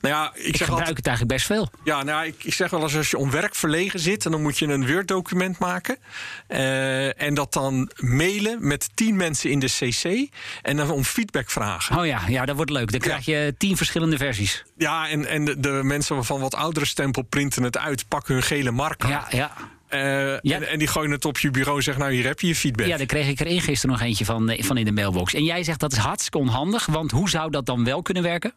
Nou 0.00 0.14
ja, 0.14 0.32
ik, 0.34 0.44
ik 0.44 0.56
zeg 0.56 0.66
gebruik 0.66 0.70
altijd, 0.70 0.96
het 0.96 1.06
eigenlijk 1.06 1.36
best 1.36 1.46
veel. 1.46 1.70
Ja, 1.84 2.02
nou, 2.02 2.26
ik, 2.26 2.44
ik, 2.44 2.54
zeg 2.54 2.70
wel 2.70 2.82
eens 2.82 2.96
als 2.96 3.10
je 3.10 3.18
om 3.18 3.30
werk 3.30 3.54
verlegen 3.54 4.00
zit, 4.00 4.24
en 4.24 4.30
dan 4.30 4.42
moet 4.42 4.58
je 4.58 4.66
een 4.66 4.86
Word-document 4.86 5.58
maken. 5.58 5.98
Uh, 6.48 7.22
en 7.22 7.34
dat 7.34 7.52
dan 7.52 7.90
mailen 7.96 8.66
met 8.66 8.88
tien 8.94 9.16
mensen 9.16 9.50
in 9.50 9.58
de 9.58 9.66
CC. 9.66 10.28
En 10.62 10.76
dan 10.76 10.90
om 10.90 11.04
feedback 11.04 11.50
vragen. 11.50 11.98
Oh 11.98 12.06
ja, 12.06 12.22
ja 12.28 12.44
dat 12.44 12.56
wordt 12.56 12.70
leuk. 12.70 12.90
Dan 12.90 13.00
krijg 13.00 13.24
je 13.24 13.54
tien 13.58 13.76
verschillende 13.76 14.16
versies. 14.16 14.64
Ja, 14.76 15.08
en, 15.08 15.26
en 15.26 15.44
de, 15.44 15.60
de 15.60 15.80
mensen 15.82 16.24
van 16.24 16.40
wat 16.40 16.54
oudere 16.54 16.86
stempel 16.86 17.22
printen 17.22 17.62
het 17.62 17.78
uit, 17.78 18.08
pakken 18.08 18.34
hun 18.34 18.42
gele 18.42 18.70
marker. 18.70 19.08
Ja, 19.08 19.26
ja. 19.30 19.52
Uh, 19.96 20.54
en, 20.54 20.68
en, 20.68 20.78
die 20.78 20.88
gooien 20.88 21.10
het 21.10 21.24
op 21.24 21.38
je 21.38 21.50
bureau 21.50 21.76
en 21.76 21.82
zeggen: 21.82 22.02
Nou, 22.02 22.14
hier 22.14 22.26
heb 22.26 22.40
je 22.40 22.46
je 22.46 22.54
feedback. 22.54 22.86
Ja, 22.86 22.96
daar 22.96 23.06
kreeg 23.06 23.28
ik 23.28 23.40
er 23.40 23.60
gisteren 23.60 23.96
nog 23.96 24.06
eentje 24.06 24.24
van, 24.24 24.50
eh, 24.50 24.62
van 24.62 24.76
in 24.76 24.84
de 24.84 24.92
mailbox. 24.92 25.34
En 25.34 25.44
jij 25.44 25.64
zegt 25.64 25.80
dat 25.80 25.92
is 25.92 25.98
hartstikke 25.98 26.38
onhandig, 26.38 26.86
want 26.86 27.10
hoe 27.10 27.28
zou 27.30 27.50
dat 27.50 27.66
dan 27.66 27.84
wel 27.84 28.02
kunnen 28.02 28.22
werken? 28.22 28.52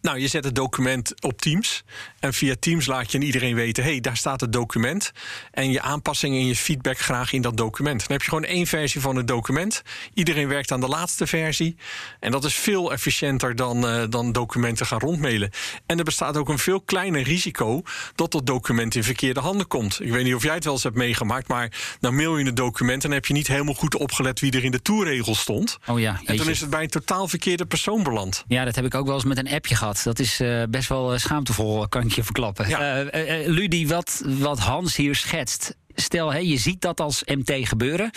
Nou, 0.00 0.18
je 0.18 0.28
zet 0.28 0.44
het 0.44 0.54
document 0.54 1.22
op 1.22 1.40
Teams. 1.40 1.84
En 2.18 2.32
via 2.32 2.54
Teams 2.60 2.86
laat 2.86 3.12
je 3.12 3.18
aan 3.18 3.24
iedereen 3.24 3.54
weten: 3.54 3.84
hé, 3.84 3.90
hey, 3.90 4.00
daar 4.00 4.16
staat 4.16 4.40
het 4.40 4.52
document. 4.52 5.12
En 5.50 5.70
je 5.70 5.80
aanpassingen 5.80 6.40
en 6.40 6.46
je 6.46 6.56
feedback 6.56 6.98
graag 6.98 7.32
in 7.32 7.42
dat 7.42 7.56
document. 7.56 7.98
Dan 7.98 8.10
heb 8.10 8.22
je 8.22 8.28
gewoon 8.28 8.44
één 8.44 8.66
versie 8.66 9.00
van 9.00 9.16
het 9.16 9.28
document. 9.28 9.82
Iedereen 10.14 10.48
werkt 10.48 10.72
aan 10.72 10.80
de 10.80 10.88
laatste 10.88 11.26
versie. 11.26 11.76
En 12.20 12.30
dat 12.30 12.44
is 12.44 12.54
veel 12.54 12.92
efficiënter 12.92 13.56
dan, 13.56 13.84
uh, 13.84 14.04
dan 14.08 14.32
documenten 14.32 14.86
gaan 14.86 14.98
rondmailen. 14.98 15.50
En 15.86 15.98
er 15.98 16.04
bestaat 16.04 16.36
ook 16.36 16.48
een 16.48 16.58
veel 16.58 16.80
kleiner 16.80 17.22
risico 17.22 17.82
dat 18.14 18.32
dat 18.32 18.46
document 18.46 18.94
in 18.94 19.04
verkeerde 19.04 19.40
handen 19.40 19.66
komt. 19.66 20.00
Ik 20.00 20.10
weet 20.10 20.24
niet 20.24 20.34
of 20.34 20.42
jij 20.42 20.54
het 20.54 20.64
wel 20.64 20.72
eens 20.72 20.82
hebt 20.82 20.96
meegemaakt, 20.96 21.48
maar 21.48 21.96
dan 22.00 22.14
mail 22.14 22.38
je 22.38 22.44
een 22.44 22.54
document 22.54 23.04
en 23.04 23.10
heb 23.10 23.26
je 23.26 23.32
niet 23.32 23.46
helemaal 23.46 23.74
goed 23.74 23.94
opgelet 23.94 24.40
wie 24.40 24.52
er 24.52 24.64
in 24.64 24.70
de 24.70 24.82
toeregel 24.82 25.34
stond. 25.34 25.78
Oh 25.86 26.00
ja, 26.00 26.20
en 26.24 26.36
dan 26.36 26.48
is 26.48 26.60
het 26.60 26.70
bij 26.70 26.82
een 26.82 26.88
totaal 26.88 27.28
verkeerde 27.28 27.66
persoon 27.66 28.02
beland. 28.02 28.44
Ja, 28.48 28.64
dat 28.64 28.74
heb 28.74 28.84
ik 28.84 28.94
ook 28.94 29.06
wel 29.06 29.14
eens 29.14 29.24
met 29.24 29.38
een 29.38 29.48
appje 29.48 29.74
gehad. 29.74 29.89
Dat 29.98 30.18
is 30.18 30.40
uh, 30.40 30.62
best 30.70 30.88
wel 30.88 31.12
eh, 31.12 31.18
schaamtevol, 31.18 31.88
kan 31.88 32.02
ik 32.02 32.12
je 32.12 32.24
verklappen. 32.24 32.68
Ja. 32.68 33.04
Uh, 33.04 33.46
Ludi, 33.46 33.86
wat, 33.86 34.22
wat 34.26 34.58
Hans 34.58 34.96
hier 34.96 35.14
schetst. 35.14 35.76
Stel, 35.94 36.32
hey, 36.32 36.46
je 36.46 36.56
ziet 36.56 36.80
dat 36.80 37.00
als 37.00 37.22
MT 37.24 37.68
gebeuren. 37.68 38.10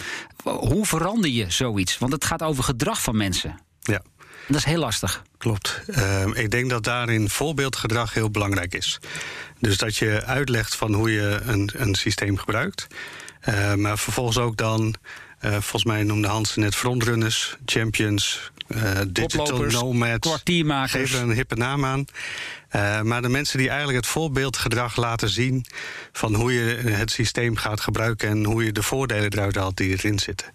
Hoe 0.43 0.85
verander 0.85 1.29
je 1.29 1.45
zoiets? 1.51 1.97
Want 1.97 2.11
het 2.11 2.25
gaat 2.25 2.41
over 2.41 2.63
gedrag 2.63 3.01
van 3.01 3.17
mensen. 3.17 3.59
Ja. 3.79 4.01
Dat 4.47 4.57
is 4.57 4.65
heel 4.65 4.79
lastig. 4.79 5.23
Klopt. 5.37 5.81
Uh, 5.87 6.25
ik 6.33 6.51
denk 6.51 6.69
dat 6.69 6.83
daarin 6.83 7.29
voorbeeldgedrag 7.29 8.13
heel 8.13 8.29
belangrijk 8.29 8.73
is. 8.73 8.99
Dus 9.59 9.77
dat 9.77 9.95
je 9.95 10.25
uitlegt 10.25 10.75
van 10.75 10.93
hoe 10.93 11.11
je 11.11 11.39
een, 11.43 11.69
een 11.73 11.95
systeem 11.95 12.37
gebruikt. 12.37 12.87
Uh, 13.49 13.73
maar 13.73 13.97
vervolgens 13.97 14.37
ook 14.37 14.57
dan 14.57 14.95
uh, 15.41 15.51
volgens 15.51 15.83
mij 15.83 16.03
noemde 16.03 16.27
Hans 16.27 16.55
net 16.55 16.75
frontrunners, 16.75 17.57
champions, 17.65 18.51
uh, 18.67 18.99
digital 19.07 19.59
nomads. 19.59 20.27
kwartiermakers. 20.27 20.91
Geef 20.91 21.13
er 21.13 21.21
een 21.21 21.35
hippe 21.35 21.55
naam 21.55 21.85
aan. 21.85 22.05
Uh, 22.75 23.01
maar 23.01 23.21
de 23.21 23.29
mensen 23.29 23.57
die 23.57 23.67
eigenlijk 23.67 23.97
het 23.97 24.07
voorbeeldgedrag 24.07 24.95
laten 24.95 25.29
zien 25.29 25.65
van 26.11 26.33
hoe 26.33 26.53
je 26.53 26.75
het 26.75 27.11
systeem 27.11 27.55
gaat 27.55 27.81
gebruiken 27.81 28.29
en 28.29 28.43
hoe 28.43 28.65
je 28.65 28.71
de 28.71 28.83
voordelen 28.83 29.31
eruit 29.31 29.55
haalt 29.55 29.77
die 29.77 29.89
erin 29.89 30.19
zitten. 30.19 30.47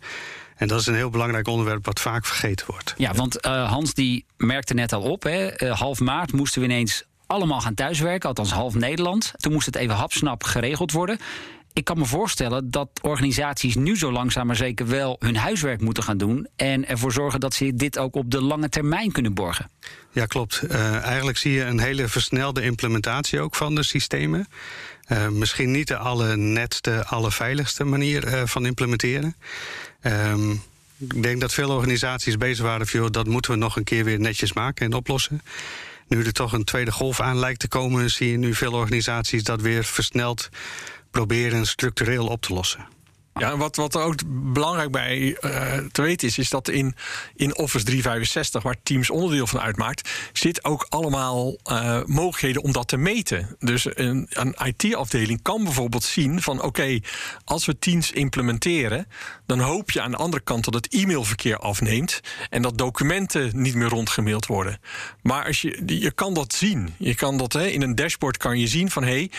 En 0.57 0.69
dat 0.69 0.81
is 0.81 0.87
een 0.87 0.95
heel 0.95 1.11
belangrijk 1.11 1.49
onderwerp 1.49 1.87
wat 1.87 2.01
vaak 2.01 2.27
vergeten 2.27 2.67
wordt. 2.67 2.95
Ja, 2.97 3.15
want 3.15 3.47
uh, 3.47 3.71
Hans 3.71 3.95
die 3.95 4.25
merkte 4.37 4.75
net 4.75 4.93
al 4.93 5.03
op, 5.03 5.23
hè, 5.23 5.63
uh, 5.63 5.79
half 5.79 6.01
maart 6.01 6.33
moesten 6.33 6.61
we 6.61 6.67
ineens 6.67 7.05
allemaal 7.27 7.61
gaan 7.61 7.75
thuiswerken, 7.75 8.29
althans 8.29 8.53
half 8.53 8.75
Nederland. 8.75 9.33
Toen 9.37 9.53
moest 9.53 9.67
het 9.67 9.77
even 9.77 9.95
hapsnap 9.95 10.45
geregeld 10.45 10.93
worden. 10.93 11.19
Ik 11.79 11.85
kan 11.85 11.99
me 11.99 12.05
voorstellen 12.05 12.71
dat 12.71 12.89
organisaties 13.03 13.75
nu 13.75 13.97
zo 13.97 14.13
langzaam 14.13 14.47
maar 14.47 14.57
zeker 14.57 14.87
wel 14.87 15.17
hun 15.19 15.37
huiswerk 15.37 15.81
moeten 15.81 16.03
gaan 16.03 16.19
doen. 16.19 16.49
En 16.57 16.89
ervoor 16.89 17.13
zorgen 17.13 17.41
dat 17.41 17.55
ze 17.55 17.75
dit 17.75 17.99
ook 17.99 18.15
op 18.15 18.31
de 18.31 18.43
lange 18.43 18.69
termijn 18.69 19.13
kunnen 19.13 19.35
borgen. 19.35 19.71
Ja, 20.13 20.27
klopt. 20.27 20.63
Uh, 20.65 21.05
eigenlijk 21.05 21.39
zie 21.39 21.53
je 21.53 21.65
een 21.65 21.79
hele 21.79 22.09
versnelde 22.09 22.63
implementatie 22.63 23.41
ook 23.41 23.55
van 23.55 23.75
de 23.75 23.83
systemen. 23.83 24.49
Uh, 25.09 25.29
misschien 25.29 25.71
niet 25.71 25.89
de 25.89 25.97
allernetste, 25.97 27.05
allerveiligste 27.05 27.85
manier 27.85 28.27
uh, 28.27 28.43
van 28.45 28.67
implementeren. 28.67 29.37
Um, 30.03 30.63
ik 30.99 31.23
denk 31.23 31.41
dat 31.41 31.55
veel 31.55 31.71
organisaties 31.71 32.37
bezig 32.37 32.65
waren 32.65 32.87
van... 32.87 33.13
dat 33.13 33.27
moeten 33.27 33.51
we 33.51 33.57
nog 33.57 33.77
een 33.77 33.85
keer 33.85 34.05
weer 34.05 34.21
netjes 34.21 34.53
maken 34.53 34.87
en 34.87 34.93
oplossen. 34.93 35.43
Nu 36.09 36.25
er 36.25 36.33
toch 36.33 36.53
een 36.53 36.65
tweede 36.65 36.93
golf 36.93 37.21
aan 37.21 37.39
lijkt 37.39 37.61
te 37.61 37.69
komen... 37.69 38.11
zie 38.11 38.31
je 38.31 38.39
nu 38.39 38.55
veel 38.55 38.73
organisaties 38.73 39.43
dat 39.43 39.61
weer 39.61 39.85
versneld 39.85 40.49
proberen 41.11 41.67
structureel 41.67 42.27
op 42.27 42.41
te 42.41 42.55
lossen. 42.55 42.87
Ja, 43.39 43.57
wat, 43.57 43.77
wat 43.77 43.95
er 43.95 44.01
ook 44.01 44.15
belangrijk 44.53 44.91
bij 44.91 45.19
uh, 45.41 45.77
te 45.93 46.03
weten 46.03 46.29
is, 46.29 46.39
is 46.39 46.51
dat 46.51 46.69
in, 46.69 46.95
in 47.35 47.57
Office 47.57 47.85
365, 47.85 48.63
waar 48.63 48.77
Teams 48.83 49.11
onderdeel 49.11 49.47
van 49.47 49.61
uitmaakt, 49.61 50.11
zit 50.33 50.65
ook 50.65 50.87
allemaal 50.89 51.57
uh, 51.71 52.01
mogelijkheden 52.05 52.63
om 52.63 52.73
dat 52.73 52.89
te 52.89 52.97
meten. 52.97 53.57
Dus 53.59 53.87
een, 53.91 54.27
een 54.29 54.57
IT-afdeling 54.65 55.43
kan 55.43 55.65
bijvoorbeeld 55.65 56.05
zien 56.05 56.43
van 56.43 56.63
oké, 56.63 56.99
als 57.45 57.67
we 57.67 57.79
Teams 57.79 58.13
implementeren, 58.13 59.07
dan 59.49 59.61
hoop 59.61 59.91
je 59.91 60.01
aan 60.01 60.11
de 60.11 60.17
andere 60.17 60.43
kant 60.43 60.65
dat 60.65 60.75
het 60.75 60.89
e-mailverkeer 60.89 61.59
afneemt 61.59 62.21
en 62.51 62.63
dat 62.63 62.79
documenten 62.79 63.51
niet 63.55 63.75
meer 63.75 63.89
rondgemaild 63.89 64.47
worden. 64.47 64.81
Maar 65.23 65.45
als 65.45 65.63
je, 65.63 65.83
je 65.87 66.11
kan 66.11 66.35
dat 66.35 66.53
zien. 66.53 66.95
Je 66.99 67.15
kan 67.15 67.39
dat 67.39 67.53
hè, 67.53 67.67
in 67.67 67.83
een 67.83 67.95
dashboard 67.95 68.37
kan 68.37 68.59
je 68.59 68.67
zien 68.67 68.91
van 68.91 69.03
hé, 69.03 69.09
hey, 69.09 69.31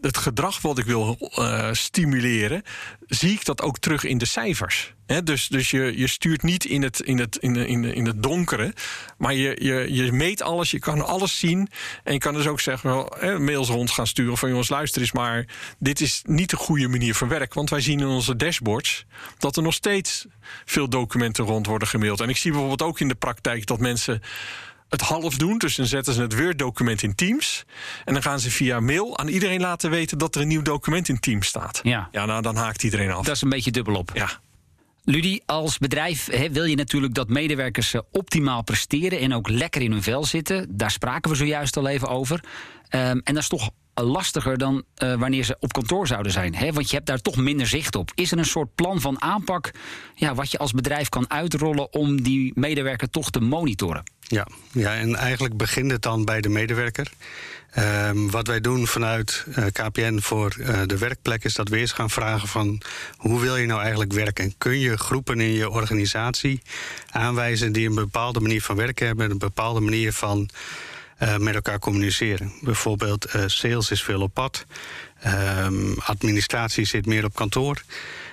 het 0.00 0.16
gedrag 0.16 0.60
wat 0.60 0.78
ik 0.78 0.84
wil 0.84 1.16
uh, 1.38 1.68
stimuleren, 1.72 2.62
zie 3.06 3.32
ik 3.32 3.44
dat 3.44 3.62
ook 3.62 3.78
terug 3.78 4.04
in 4.04 4.18
de 4.18 4.24
cijfers. 4.24 4.94
He, 5.06 5.22
dus 5.22 5.48
dus 5.48 5.70
je, 5.70 5.98
je 5.98 6.06
stuurt 6.06 6.42
niet 6.42 6.64
in 6.64 6.82
het, 6.82 7.00
in 7.00 7.18
het, 7.18 7.36
in 7.36 7.56
in 7.56 7.84
in 7.84 8.06
het 8.06 8.22
donkere, 8.22 8.74
maar 9.18 9.34
je, 9.34 9.56
je, 9.60 9.94
je 9.94 10.12
meet 10.12 10.42
alles, 10.42 10.70
je 10.70 10.78
kan 10.78 11.06
alles 11.06 11.38
zien. 11.38 11.68
En 12.04 12.12
je 12.12 12.18
kan 12.18 12.34
dus 12.34 12.46
ook 12.46 12.60
zeggen, 12.60 12.90
wel, 12.90 13.16
he, 13.18 13.38
mails 13.38 13.68
rond 13.68 13.90
gaan 13.90 14.06
sturen 14.06 14.38
van 14.38 14.48
jongens, 14.48 14.68
luister 14.68 15.00
eens, 15.00 15.12
maar 15.12 15.46
dit 15.78 16.00
is 16.00 16.22
niet 16.26 16.50
de 16.50 16.56
goede 16.56 16.88
manier 16.88 17.14
van 17.14 17.28
werk. 17.28 17.54
Want 17.54 17.70
wij 17.70 17.80
zien 17.80 18.00
in 18.00 18.06
onze 18.06 18.36
dashboards 18.36 19.04
dat 19.38 19.56
er 19.56 19.62
nog 19.62 19.74
steeds 19.74 20.26
veel 20.64 20.88
documenten 20.88 21.44
rond 21.44 21.66
worden 21.66 21.88
gemaild. 21.88 22.20
En 22.20 22.28
ik 22.28 22.36
zie 22.36 22.50
bijvoorbeeld 22.50 22.82
ook 22.82 23.00
in 23.00 23.08
de 23.08 23.14
praktijk 23.14 23.66
dat 23.66 23.78
mensen 23.78 24.22
het 24.88 25.00
half 25.00 25.36
doen. 25.36 25.58
Dus 25.58 25.74
dan 25.74 25.86
zetten 25.86 26.14
ze 26.14 26.22
het 26.22 26.38
Word-document 26.38 27.02
in 27.02 27.14
Teams. 27.14 27.64
En 28.04 28.12
dan 28.12 28.22
gaan 28.22 28.40
ze 28.40 28.50
via 28.50 28.80
mail 28.80 29.18
aan 29.18 29.28
iedereen 29.28 29.60
laten 29.60 29.90
weten 29.90 30.18
dat 30.18 30.34
er 30.34 30.40
een 30.40 30.48
nieuw 30.48 30.62
document 30.62 31.08
in 31.08 31.20
Teams 31.20 31.46
staat. 31.46 31.80
Ja, 31.82 32.08
ja 32.12 32.24
nou 32.26 32.42
dan 32.42 32.56
haakt 32.56 32.82
iedereen 32.82 33.10
af. 33.10 33.24
Dat 33.24 33.34
is 33.34 33.42
een 33.42 33.48
beetje 33.48 33.70
dubbelop. 33.70 34.10
Ja. 34.14 34.40
Ludi, 35.04 35.40
als 35.46 35.78
bedrijf 35.78 36.50
wil 36.50 36.64
je 36.64 36.76
natuurlijk 36.76 37.14
dat 37.14 37.28
medewerkers 37.28 37.94
optimaal 38.10 38.62
presteren 38.62 39.18
en 39.18 39.34
ook 39.34 39.48
lekker 39.48 39.82
in 39.82 39.92
hun 39.92 40.02
vel 40.02 40.24
zitten. 40.24 40.76
Daar 40.76 40.90
spraken 40.90 41.30
we 41.30 41.36
zojuist 41.36 41.76
al 41.76 41.88
even 41.88 42.08
over. 42.08 42.44
Um, 42.90 43.00
en 43.00 43.22
dat 43.24 43.36
is 43.36 43.48
toch 43.48 43.70
lastiger 43.94 44.58
dan 44.58 44.84
uh, 45.02 45.14
wanneer 45.14 45.44
ze 45.44 45.56
op 45.60 45.72
kantoor 45.72 46.06
zouden 46.06 46.32
zijn. 46.32 46.54
Hè? 46.54 46.72
Want 46.72 46.90
je 46.90 46.94
hebt 46.96 47.06
daar 47.08 47.20
toch 47.20 47.36
minder 47.36 47.66
zicht 47.66 47.94
op. 47.94 48.10
Is 48.14 48.32
er 48.32 48.38
een 48.38 48.44
soort 48.44 48.74
plan 48.74 49.00
van 49.00 49.22
aanpak 49.22 49.70
ja, 50.14 50.34
wat 50.34 50.50
je 50.50 50.58
als 50.58 50.72
bedrijf 50.72 51.08
kan 51.08 51.30
uitrollen 51.30 51.92
om 51.92 52.22
die 52.22 52.52
medewerker 52.54 53.10
toch 53.10 53.30
te 53.30 53.40
monitoren? 53.40 54.02
Ja, 54.20 54.46
ja 54.72 54.94
en 54.94 55.14
eigenlijk 55.14 55.56
begint 55.56 55.90
het 55.90 56.02
dan 56.02 56.24
bij 56.24 56.40
de 56.40 56.48
medewerker. 56.48 57.12
Um, 57.78 58.30
wat 58.30 58.46
wij 58.46 58.60
doen 58.60 58.86
vanuit 58.86 59.44
uh, 59.48 59.64
KPN 59.72 60.18
voor 60.18 60.56
uh, 60.58 60.80
de 60.86 60.98
werkplek 60.98 61.44
is 61.44 61.54
dat 61.54 61.68
we 61.68 61.78
eerst 61.78 61.94
gaan 61.94 62.10
vragen 62.10 62.48
van 62.48 62.80
hoe 63.16 63.40
wil 63.40 63.56
je 63.56 63.66
nou 63.66 63.80
eigenlijk 63.80 64.12
werken? 64.12 64.54
Kun 64.58 64.78
je 64.78 64.96
groepen 64.96 65.40
in 65.40 65.52
je 65.52 65.70
organisatie 65.70 66.62
aanwijzen 67.10 67.72
die 67.72 67.88
een 67.88 67.94
bepaalde 67.94 68.40
manier 68.40 68.62
van 68.62 68.76
werken 68.76 69.06
hebben, 69.06 69.30
een 69.30 69.38
bepaalde 69.38 69.80
manier 69.80 70.12
van 70.12 70.50
uh, 71.22 71.36
met 71.36 71.54
elkaar 71.54 71.78
communiceren? 71.78 72.52
Bijvoorbeeld 72.60 73.34
sales 73.46 73.90
is 73.90 74.02
veel 74.02 74.20
op 74.20 74.34
pad, 74.34 74.64
um, 75.26 75.98
administratie 75.98 76.84
zit 76.84 77.06
meer 77.06 77.24
op 77.24 77.34
kantoor. 77.34 77.82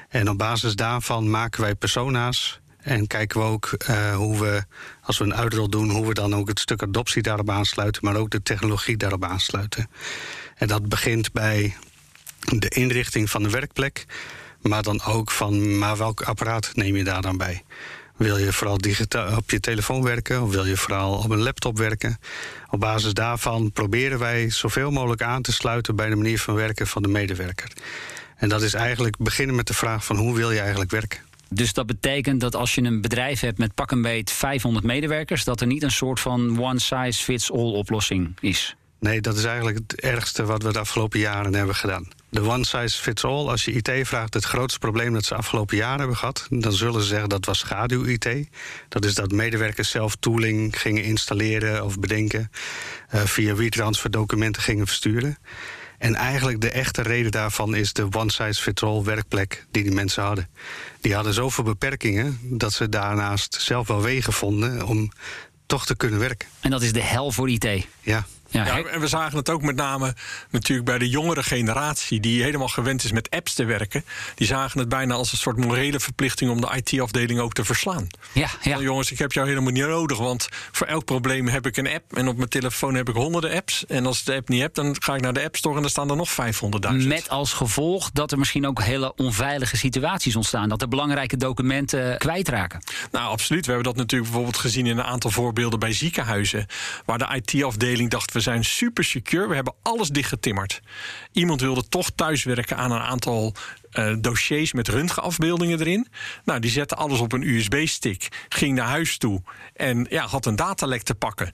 En 0.10 0.30
op 0.30 0.38
basis 0.38 0.76
daarvan 0.76 1.30
maken 1.30 1.62
wij 1.62 1.76
persona's 1.76 2.60
en 2.82 3.08
kijken 3.08 3.40
we 3.40 3.46
ook 3.46 3.78
uh, 3.90 4.16
hoe 4.16 4.40
we, 4.40 4.64
als 5.02 5.18
we 5.18 5.24
een 5.24 5.36
uitrol 5.36 5.70
doen, 5.70 5.90
hoe 5.90 6.08
we 6.08 6.14
dan 6.14 6.36
ook 6.36 6.48
het 6.48 6.60
stuk 6.60 6.84
adoptie 6.84 7.22
daarop 7.22 7.50
aansluiten, 7.50 8.06
maar 8.06 8.16
ook 8.16 8.30
de 8.30 8.42
technologie 8.42 8.98
daarop 8.98 9.24
aansluiten. 9.24 9.90
En 10.56 10.68
dat 10.68 10.90
begint 10.90 11.32
bij 11.32 11.76
de 12.40 12.70
inrichting 12.70 13.30
van 13.30 13.44
de 13.44 13.50
werkplek, 13.50 14.06
maar 14.62 14.84
dan 14.84 15.04
ook 15.04 15.32
van, 15.32 15.78
maar 15.78 15.98
welk 15.98 16.22
apparaat 16.22 16.72
neem 16.74 16.96
je 16.96 17.04
daar 17.04 17.22
dan 17.22 17.38
bij? 17.38 17.64
Wil 18.18 18.38
je 18.38 18.54
vooral 18.54 18.78
digitaal 18.78 19.38
op 19.38 19.50
je 19.50 19.60
telefoon 19.60 20.04
werken 20.04 20.42
of 20.42 20.52
wil 20.52 20.66
je 20.66 20.78
vooral 20.78 21.18
op 21.18 21.30
een 21.30 21.42
laptop 21.42 21.78
werken? 21.78 22.18
Op 22.70 22.80
basis 22.80 23.14
daarvan 23.14 23.72
proberen 23.72 24.20
wij 24.20 24.50
zoveel 24.50 24.92
mogelijk 24.92 25.22
aan 25.22 25.42
te 25.42 25.52
sluiten 25.52 25.96
bij 25.96 26.10
de 26.10 26.16
manier 26.16 26.40
van 26.40 26.56
werken 26.56 26.88
van 26.88 27.02
de 27.02 27.08
medewerker. 27.08 27.72
En 28.36 28.50
dat 28.50 28.62
is 28.62 28.74
eigenlijk 28.74 29.18
beginnen 29.18 29.56
met 29.56 29.68
de 29.68 29.74
vraag 29.74 30.06
van 30.06 30.16
hoe 30.16 30.36
wil 30.36 30.52
je 30.52 30.60
eigenlijk 30.60 30.92
werken? 30.92 31.20
Dus 31.50 31.74
dat 31.74 31.86
betekent 31.86 32.42
dat 32.42 32.56
als 32.56 32.76
je 32.76 32.82
een 32.82 33.02
bedrijf 33.02 33.40
hebt 33.40 33.58
met 33.58 33.74
pak 33.74 33.92
een 33.92 34.02
beet 34.02 34.32
500 34.32 34.86
medewerkers, 34.86 35.44
dat 35.44 35.62
er 35.62 35.68
niet 35.68 35.84
een 35.84 35.92
soort 35.92 36.20
van 36.20 36.60
one 36.60 36.80
size 36.80 37.24
fits 37.24 37.52
all 37.52 37.74
oplossing 37.74 38.38
is. 38.40 38.76
Nee, 39.00 39.22
dat 39.22 39.38
is 39.38 39.44
eigenlijk 39.44 39.78
het 39.78 40.02
ergste 40.02 40.46
wat 40.46 40.64
we 40.64 40.74
de 40.74 40.80
afgelopen 40.80 41.20
jaren 41.20 41.54
hebben 41.54 41.76
gedaan. 41.76 42.08
De 42.32 42.42
one 42.42 42.66
size 42.66 43.02
fits 43.02 43.24
all, 43.24 43.48
als 43.48 43.66
je 43.66 43.72
IT 43.72 44.08
vraagt, 44.08 44.34
het 44.34 44.44
grootste 44.44 44.80
probleem 44.80 45.14
dat 45.14 45.26
ze 45.26 45.36
afgelopen 45.36 45.78
jaren 45.78 46.00
hebben 46.00 46.18
gehad, 46.18 46.48
dan 46.50 46.72
zullen 46.72 47.02
ze 47.02 47.08
zeggen 47.08 47.30
dat 47.30 47.46
was 47.46 47.60
schaduw-IT. 47.60 48.50
Dat 48.90 49.06
is 49.06 49.14
dat 49.14 49.32
medewerkers 49.32 49.90
zelf 49.90 50.16
tooling 50.16 50.80
gingen 50.80 51.04
installeren 51.04 51.86
of 51.86 52.00
bedenken, 52.00 52.52
uh, 53.16 53.22
via 53.22 53.56
WeTransfer 53.56 54.12
documenten 54.12 54.62
gingen 54.62 54.88
versturen. 54.88 55.38
En 55.98 56.16
eigenlijk 56.16 56.62
de 56.62 56.70
echte 56.70 57.02
reden 57.02 57.32
daarvan 57.32 57.76
is 57.76 57.94
de 57.94 58.08
one-size-fits-all 58.12 59.04
werkplek 59.04 59.66
die 59.72 59.84
die 59.84 59.92
mensen 59.92 60.24
hadden. 60.24 60.50
Die 61.02 61.16
hadden 61.16 61.34
zoveel 61.34 61.64
beperkingen 61.64 62.40
dat 62.44 62.74
ze 62.74 62.90
daarnaast 62.90 63.62
zelf 63.62 63.88
wel 63.88 64.02
wegen 64.02 64.34
vonden 64.34 64.86
om 64.86 65.12
toch 65.66 65.86
te 65.86 65.96
kunnen 65.96 66.20
werken. 66.20 66.48
En 66.60 66.72
dat 66.72 66.82
is 66.82 66.94
de 66.94 67.04
hel 67.04 67.32
voor 67.32 67.50
IT. 67.50 67.88
Ja. 68.02 68.26
Ja, 68.52 68.66
ja, 68.66 68.84
en 68.84 69.00
we 69.00 69.08
zagen 69.08 69.38
het 69.38 69.50
ook 69.50 69.62
met 69.62 69.76
name 69.76 70.16
natuurlijk 70.50 70.88
bij 70.88 70.98
de 70.98 71.10
jongere 71.10 71.44
generatie, 71.44 72.20
die 72.20 72.44
helemaal 72.44 72.68
gewend 72.68 73.04
is 73.04 73.12
met 73.12 73.30
apps 73.30 73.54
te 73.54 73.64
werken. 73.64 74.06
Die 74.36 74.48
zagen 74.48 74.80
het 74.80 74.90
bijna 74.90 75.14
als 75.14 75.32
een 75.32 75.38
soort 75.38 75.58
morele 75.58 76.00
verplichting 76.00 76.52
om 76.52 76.62
de 76.62 76.82
IT-afdeling 76.84 77.40
ook 77.40 77.54
te 77.54 77.66
verslaan. 77.66 78.08
Ja, 78.32 78.50
ja. 78.62 78.80
Jongens, 78.80 79.12
ik 79.12 79.20
heb 79.20 79.32
jou 79.32 79.48
helemaal 79.48 79.72
niet 79.72 79.86
nodig, 79.86 80.18
want 80.18 80.50
voor 80.72 80.88
elk 80.88 81.06
probleem 81.06 81.48
heb 81.48 81.66
ik 81.66 81.78
een 81.78 81.88
app. 81.88 82.16
En 82.16 82.28
op 82.28 82.38
mijn 82.38 82.50
telefoon 82.50 82.96
heb 82.96 83.10
ik 83.10 83.16
honderden 83.16 83.52
apps. 83.52 83.86
En 83.86 84.06
als 84.06 84.20
ik 84.20 84.26
de 84.26 84.36
app 84.36 84.50
niet 84.50 84.62
heb, 84.62 84.74
dan 84.74 84.96
ga 85.00 85.16
ik 85.16 85.22
naar 85.22 85.34
de 85.34 85.44
App 85.44 85.56
Store 85.56 85.76
en 85.76 85.82
dan 85.82 85.90
staan 85.90 86.10
er 86.10 86.16
nog 86.16 86.32
500.000. 86.32 87.08
Met 87.08 87.30
als 87.30 87.54
gevolg 87.54 88.12
dat 88.12 88.32
er 88.32 88.38
misschien 88.40 88.68
ook 88.68 88.82
hele 88.82 89.16
onveilige 89.16 89.78
situaties 89.78 90.36
ontstaan. 90.36 90.70
Dat 90.70 90.82
er 90.82 90.88
belangrijke 90.88 91.38
documenten 91.38 92.18
kwijtraken. 92.18 92.82
Nou, 93.12 93.32
absoluut. 93.32 93.66
We 93.66 93.72
hebben 93.72 93.94
dat 93.94 94.02
natuurlijk 94.02 94.32
bijvoorbeeld 94.32 94.62
gezien 94.62 94.86
in 94.86 94.98
een 94.98 95.04
aantal 95.04 95.32
voorbeelden 95.32 95.80
bij 95.80 95.94
ziekenhuizen. 95.94 96.66
Waar 97.06 97.18
de 97.18 97.42
IT-afdeling 97.42 98.10
dacht, 98.10 98.32
we 98.32 98.41
zijn 98.42 98.66
super 98.66 99.04
secure. 99.04 99.48
We 99.48 99.56
hebben 99.56 99.74
alles 99.82 100.10
dichtgetimmerd. 100.10 100.82
Iemand 101.32 101.62
wilde 101.62 101.88
toch 101.88 102.10
thuiswerken 102.16 102.78
aan 102.78 102.92
een 102.92 103.02
aantal 103.02 103.54
uh, 103.94 104.16
dossiers 104.20 104.74
met 104.74 104.88
röntgenafbeeldingen 104.88 105.80
erin. 105.80 106.08
Nou, 106.46 106.60
die 106.60 106.72
zette 106.72 106.96
alles 106.96 107.20
op 107.20 107.32
een 107.32 107.48
USB-stick, 107.48 108.46
ging 108.50 108.76
naar 108.76 108.88
huis 108.88 109.18
toe 109.18 109.42
en 109.74 110.06
ja, 110.10 110.26
had 110.26 110.46
een 110.46 110.56
datalek 110.56 111.02
te 111.02 111.16
pakken. 111.16 111.54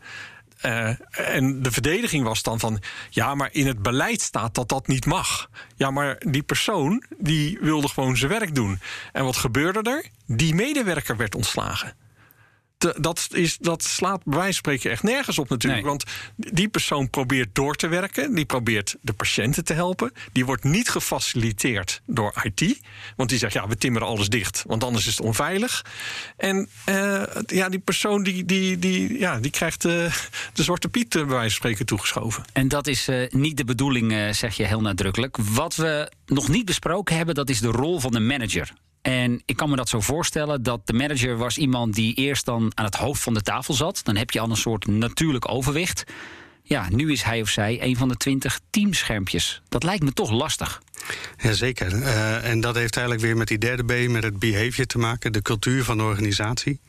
Uh, 0.65 0.89
en 1.12 1.62
de 1.62 1.71
verdediging 1.71 2.23
was 2.23 2.43
dan 2.43 2.60
van, 2.60 2.82
ja, 3.10 3.36
maar 3.36 3.50
in 3.52 3.67
het 3.67 3.82
beleid 3.82 4.21
staat 4.21 4.56
dat 4.56 4.69
dat 4.69 4.88
niet 4.88 5.06
mag. 5.06 5.50
Ja, 5.76 5.91
maar 5.91 6.21
die 6.26 6.43
persoon 6.43 7.04
die 7.17 7.58
wilde 7.62 7.88
gewoon 7.88 8.17
zijn 8.17 8.32
werk 8.32 8.56
doen. 8.56 8.80
En 9.12 9.23
wat 9.23 9.38
gebeurde 9.38 9.89
er? 9.89 10.06
Die 10.26 10.56
medewerker 10.56 11.17
werd 11.17 11.36
ontslagen. 11.36 11.95
Dat, 12.78 13.28
is, 13.32 13.58
dat 13.58 13.84
slaat 13.84 14.24
bij 14.24 14.38
wijze 14.38 14.54
van 14.54 14.54
spreken 14.54 14.92
echt 14.92 15.04
nergens 15.04 15.40
op 15.40 15.50
natuurlijk. 15.50 15.82
Nee. 15.82 15.90
Want 15.90 16.04
die 16.36 16.68
persoon 16.68 17.10
probeert 17.10 17.56
door 17.56 17.76
te 17.76 17.88
werken. 17.88 18.36
Die 18.36 18.46
probeert 18.46 18.96
de 19.02 19.13
patiënten 19.13 19.63
te 19.63 19.74
helpen. 19.74 20.12
Die 20.32 20.46
wordt 20.46 20.63
niet 20.63 20.90
gefaciliteerd 20.90 22.02
door 22.06 22.34
IT. 22.44 22.80
Want 23.16 23.30
die 23.30 23.38
zegt, 23.38 23.54
ja, 23.54 23.68
we 23.68 23.78
timmeren 23.78 24.08
alles 24.08 24.30
dicht. 24.30 24.63
Want 24.68 24.84
anders 24.84 25.08
is 25.08 25.18
het 25.18 25.26
onveilig. 25.26 25.86
En 26.38 26.70
eh, 26.86 27.24
ja, 27.46 27.70
die 27.70 27.80
persoon 27.80 28.24
die, 28.24 28.46
die, 28.46 28.80
die, 28.80 29.20
ja, 29.20 29.40
die 29.40 29.52
krijgt 29.52 29.86
eh, 29.86 30.13
de 30.54 30.63
zwarte 30.63 30.90
piet 30.90 31.16
eh, 31.16 31.22
bij 31.22 31.32
wijze 31.32 31.50
van 31.50 31.56
spreken 31.56 31.86
toegeschoven. 31.86 32.44
En 32.54 32.68
dat 32.68 32.88
is 32.88 33.10
niet 33.30 33.58
de 33.58 33.66
bedoeling, 33.66 34.36
zeg 34.36 34.58
je 34.58 34.63
heel 34.63 34.82
nadrukkelijk. 34.82 35.38
Wat 35.38 35.76
we 35.76 36.12
nog 36.26 36.48
niet 36.48 36.66
besproken 36.66 37.16
hebben, 37.16 37.36
dat 37.36 37.50
is 37.50 37.60
de 37.60 37.68
rol 37.68 38.00
van 38.00 38.12
de 38.12 38.20
manager. 38.20 38.74
En 39.08 39.41
ik 39.46 39.56
kan 39.56 39.70
me 39.70 39.76
dat 39.76 39.89
zo 39.89 40.02
voorstellen 40.02 40.63
dat 40.63 40.88
de 40.88 40.93
manager 40.93 41.38
was 41.38 41.58
iemand 41.58 41.93
die 41.93 42.13
eerst 42.13 42.46
dan 42.46 42.72
aan 42.76 42.86
het 42.86 42.96
hoofd 42.96 43.22
van 43.22 43.34
de 43.34 43.41
tafel 43.41 43.74
zat. 43.74 44.00
Dan 44.04 44.15
heb 44.15 44.32
je 44.32 44.39
al 44.39 44.50
een 44.50 44.58
soort 44.58 44.88
natuurlijk 44.88 45.52
overwicht. 45.52 46.04
Ja, 46.63 46.88
nu 46.89 47.12
is 47.12 47.22
hij 47.22 47.41
of 47.41 47.50
zij 47.50 47.82
een 47.82 47.98
van 47.98 48.08
de 48.08 48.15
twintig 48.15 48.60
teamschermpjes. 48.70 49.62
Dat 49.70 49.84
lijkt 49.84 50.04
me 50.04 50.13
toch 50.13 50.32
lastig. 50.32 50.82
Jazeker. 51.38 51.93
Uh, 51.93 52.50
en 52.50 52.62
dat 52.62 52.76
heeft 52.76 52.96
eigenlijk 52.96 53.26
weer 53.26 53.38
met 53.38 53.48
die 53.48 53.58
derde 53.58 53.84
B, 53.84 54.10
met 54.10 54.24
het 54.24 54.39
behavior 54.39 54.86
te 54.86 54.98
maken, 54.98 55.34
de 55.34 55.41
cultuur 55.41 55.84
van 55.84 55.98
de 55.98 56.04
organisatie. 56.04 56.80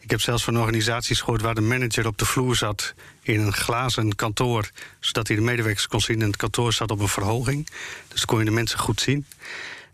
Ik 0.00 0.10
heb 0.10 0.20
zelfs 0.20 0.44
van 0.44 0.58
organisaties 0.58 1.20
gehoord 1.20 1.42
waar 1.42 1.54
de 1.54 1.60
manager 1.60 2.06
op 2.06 2.18
de 2.18 2.26
vloer 2.26 2.56
zat 2.56 2.94
in 3.22 3.40
een 3.40 3.52
glazen 3.52 4.14
kantoor, 4.14 4.70
zodat 5.00 5.28
hij 5.28 5.36
de 5.36 5.42
medewerkers 5.42 5.86
kon 5.86 6.00
zien. 6.00 6.20
En 6.20 6.26
het 6.26 6.36
kantoor 6.36 6.72
zat 6.72 6.90
op 6.90 7.00
een 7.00 7.08
verhoging. 7.08 7.68
Dus 8.08 8.24
kon 8.24 8.38
je 8.38 8.44
de 8.44 8.50
mensen 8.50 8.78
goed 8.78 9.00
zien. 9.00 9.26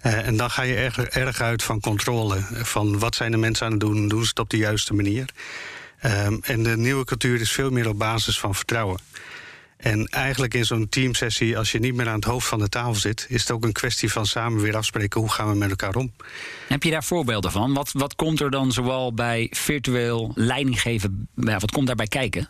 Uh, 0.03 0.27
en 0.27 0.37
dan 0.37 0.51
ga 0.51 0.63
je 0.63 0.75
erg, 0.75 0.99
erg 0.99 1.41
uit 1.41 1.63
van 1.63 1.81
controle. 1.81 2.37
Van 2.53 2.99
wat 2.99 3.15
zijn 3.15 3.31
de 3.31 3.37
mensen 3.37 3.67
aan 3.67 3.73
het 3.73 3.81
doen? 3.81 4.09
Doen 4.09 4.23
ze 4.23 4.29
het 4.29 4.39
op 4.39 4.51
de 4.51 4.57
juiste 4.57 4.95
manier? 4.95 5.29
Um, 6.05 6.39
en 6.43 6.63
de 6.63 6.77
nieuwe 6.77 7.05
cultuur 7.05 7.41
is 7.41 7.53
veel 7.53 7.71
meer 7.71 7.89
op 7.89 7.99
basis 7.99 8.39
van 8.39 8.55
vertrouwen. 8.55 9.01
En 9.77 10.07
eigenlijk 10.07 10.55
in 10.55 10.65
zo'n 10.65 10.89
teamsessie, 10.89 11.59
als 11.59 11.73
je 11.73 11.79
niet 11.79 11.95
meer 11.95 12.09
aan 12.09 12.15
het 12.15 12.25
hoofd 12.25 12.47
van 12.47 12.59
de 12.59 12.69
tafel 12.69 12.95
zit, 12.95 13.27
is 13.29 13.41
het 13.41 13.51
ook 13.51 13.65
een 13.65 13.73
kwestie 13.73 14.13
van 14.13 14.27
samen 14.27 14.63
weer 14.63 14.77
afspreken 14.77 15.21
hoe 15.21 15.31
gaan 15.31 15.51
we 15.51 15.57
met 15.57 15.71
elkaar 15.71 15.95
om. 15.95 16.13
Heb 16.69 16.83
je 16.83 16.91
daar 16.91 17.05
voorbeelden 17.05 17.53
van? 17.53 17.75
Wat, 17.75 17.91
wat 17.93 18.15
komt 18.15 18.41
er 18.41 18.51
dan 18.51 18.73
zoal 18.73 19.15
bij 19.15 19.47
virtueel 19.51 20.33
leidinggeven? 20.35 21.29
Wat 21.35 21.71
komt 21.71 21.87
daarbij 21.87 22.07
kijken? 22.07 22.49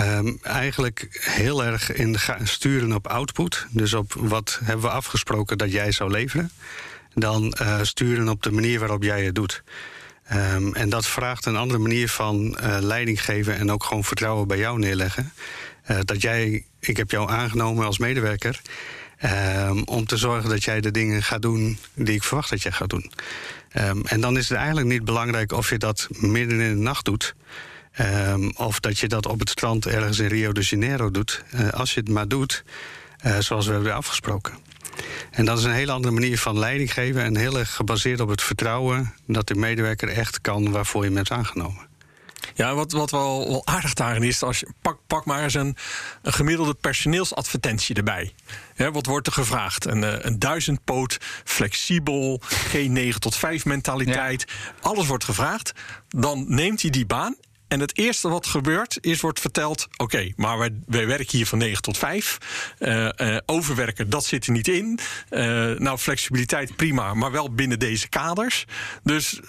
Um, 0.00 0.38
eigenlijk 0.42 1.06
heel 1.20 1.64
erg 1.64 1.92
in 1.92 2.16
sturen 2.42 2.92
op 2.92 3.06
output. 3.06 3.66
Dus 3.70 3.94
op 3.94 4.12
wat 4.16 4.60
hebben 4.64 4.84
we 4.84 4.90
afgesproken 4.90 5.58
dat 5.58 5.72
jij 5.72 5.92
zou 5.92 6.10
leveren. 6.10 6.50
Dan 7.14 7.54
uh, 7.62 7.78
sturen 7.82 8.28
op 8.28 8.42
de 8.42 8.50
manier 8.50 8.78
waarop 8.78 9.02
jij 9.02 9.24
het 9.24 9.34
doet. 9.34 9.62
Um, 10.32 10.74
en 10.74 10.88
dat 10.88 11.06
vraagt 11.06 11.46
een 11.46 11.56
andere 11.56 11.78
manier 11.78 12.08
van 12.08 12.58
uh, 12.60 12.76
leiding 12.80 13.24
geven 13.24 13.58
en 13.58 13.70
ook 13.70 13.84
gewoon 13.84 14.04
vertrouwen 14.04 14.48
bij 14.48 14.58
jou 14.58 14.78
neerleggen. 14.78 15.32
Uh, 15.90 15.98
dat 16.04 16.22
jij, 16.22 16.64
ik 16.80 16.96
heb 16.96 17.10
jou 17.10 17.30
aangenomen 17.30 17.86
als 17.86 17.98
medewerker. 17.98 18.60
Um, 19.68 19.82
om 19.84 20.06
te 20.06 20.16
zorgen 20.16 20.50
dat 20.50 20.64
jij 20.64 20.80
de 20.80 20.90
dingen 20.90 21.22
gaat 21.22 21.42
doen 21.42 21.78
die 21.94 22.14
ik 22.14 22.22
verwacht 22.22 22.50
dat 22.50 22.62
jij 22.62 22.72
gaat 22.72 22.90
doen. 22.90 23.12
En 24.04 24.20
dan 24.20 24.36
is 24.36 24.48
het 24.48 24.58
eigenlijk 24.58 24.86
niet 24.86 25.04
belangrijk 25.04 25.52
of 25.52 25.70
je 25.70 25.78
dat 25.78 26.08
midden 26.10 26.60
in 26.60 26.74
de 26.74 26.82
nacht 26.82 27.04
doet. 27.04 27.34
Um, 28.00 28.52
of 28.56 28.80
dat 28.80 28.98
je 28.98 29.08
dat 29.08 29.26
op 29.26 29.38
het 29.38 29.50
strand 29.50 29.86
ergens 29.86 30.18
in 30.18 30.26
Rio 30.26 30.52
de 30.52 30.60
Janeiro 30.60 31.10
doet. 31.10 31.44
Uh, 31.54 31.68
als 31.70 31.94
je 31.94 32.00
het 32.00 32.08
maar 32.08 32.28
doet 32.28 32.64
uh, 33.26 33.38
zoals 33.38 33.66
we 33.66 33.72
hebben 33.72 33.94
afgesproken. 33.94 34.54
En 35.30 35.44
dat 35.44 35.58
is 35.58 35.64
een 35.64 35.72
hele 35.72 35.92
andere 35.92 36.14
manier 36.14 36.38
van 36.38 36.58
leiding 36.58 36.92
geven 36.92 37.22
en 37.22 37.36
heel 37.36 37.58
erg 37.58 37.74
gebaseerd 37.74 38.20
op 38.20 38.28
het 38.28 38.42
vertrouwen 38.42 39.14
dat 39.26 39.46
de 39.46 39.54
medewerker 39.54 40.08
echt 40.08 40.40
kan 40.40 40.70
waarvoor 40.70 41.02
je 41.02 41.08
hem 41.08 41.16
hebt 41.16 41.30
aangenomen. 41.30 41.86
Ja, 42.54 42.74
wat, 42.74 42.92
wat 42.92 43.10
wel, 43.10 43.48
wel 43.48 43.66
aardig 43.66 43.94
daarin 43.94 44.22
is, 44.22 44.42
als 44.42 44.60
je 44.60 44.68
pak, 44.82 44.98
pak 45.06 45.24
maar 45.24 45.42
eens 45.42 45.54
een, 45.54 45.76
een 46.22 46.32
gemiddelde 46.32 46.74
personeelsadvertentie 46.74 47.94
erbij. 47.94 48.32
He, 48.74 48.92
wat 48.92 49.06
wordt 49.06 49.26
er 49.26 49.32
gevraagd? 49.32 49.86
Een, 49.86 50.26
een 50.26 50.38
duizendpoot, 50.38 51.18
flexibel, 51.44 52.40
geen 52.44 52.92
9 52.92 53.20
tot 53.20 53.36
5 53.36 53.64
mentaliteit. 53.64 54.44
Ja. 54.48 54.72
Alles 54.80 55.06
wordt 55.06 55.24
gevraagd. 55.24 55.72
Dan 56.08 56.44
neemt 56.48 56.82
hij 56.82 56.90
die 56.90 57.06
baan 57.06 57.36
en 57.68 57.80
het 57.80 57.98
eerste 57.98 58.28
wat 58.28 58.46
gebeurt 58.46 58.98
is, 59.00 59.20
wordt 59.20 59.40
verteld... 59.40 59.88
oké, 59.96 60.32
maar 60.36 60.58
wij, 60.58 60.70
wij, 60.86 61.06
werken 61.06 61.36
hier 61.36 61.46
van 61.46 61.58
9 61.58 61.82
tot 61.82 61.98
5. 61.98 62.38
Uh, 62.78 63.08
uh, 63.16 63.36
overwerken, 63.46 64.10
dat 64.10 64.24
zit 64.24 64.46
er 64.46 64.52
niet 64.52 64.68
in. 64.68 64.98
Uh, 65.30 65.40
nou, 65.78 65.98
flexibiliteit 65.98 66.76
prima, 66.76 67.14
maar 67.14 67.30
wel 67.30 67.50
binnen 67.50 67.78
deze 67.78 68.08
kaders. 68.08 68.64
Dus 69.02 69.40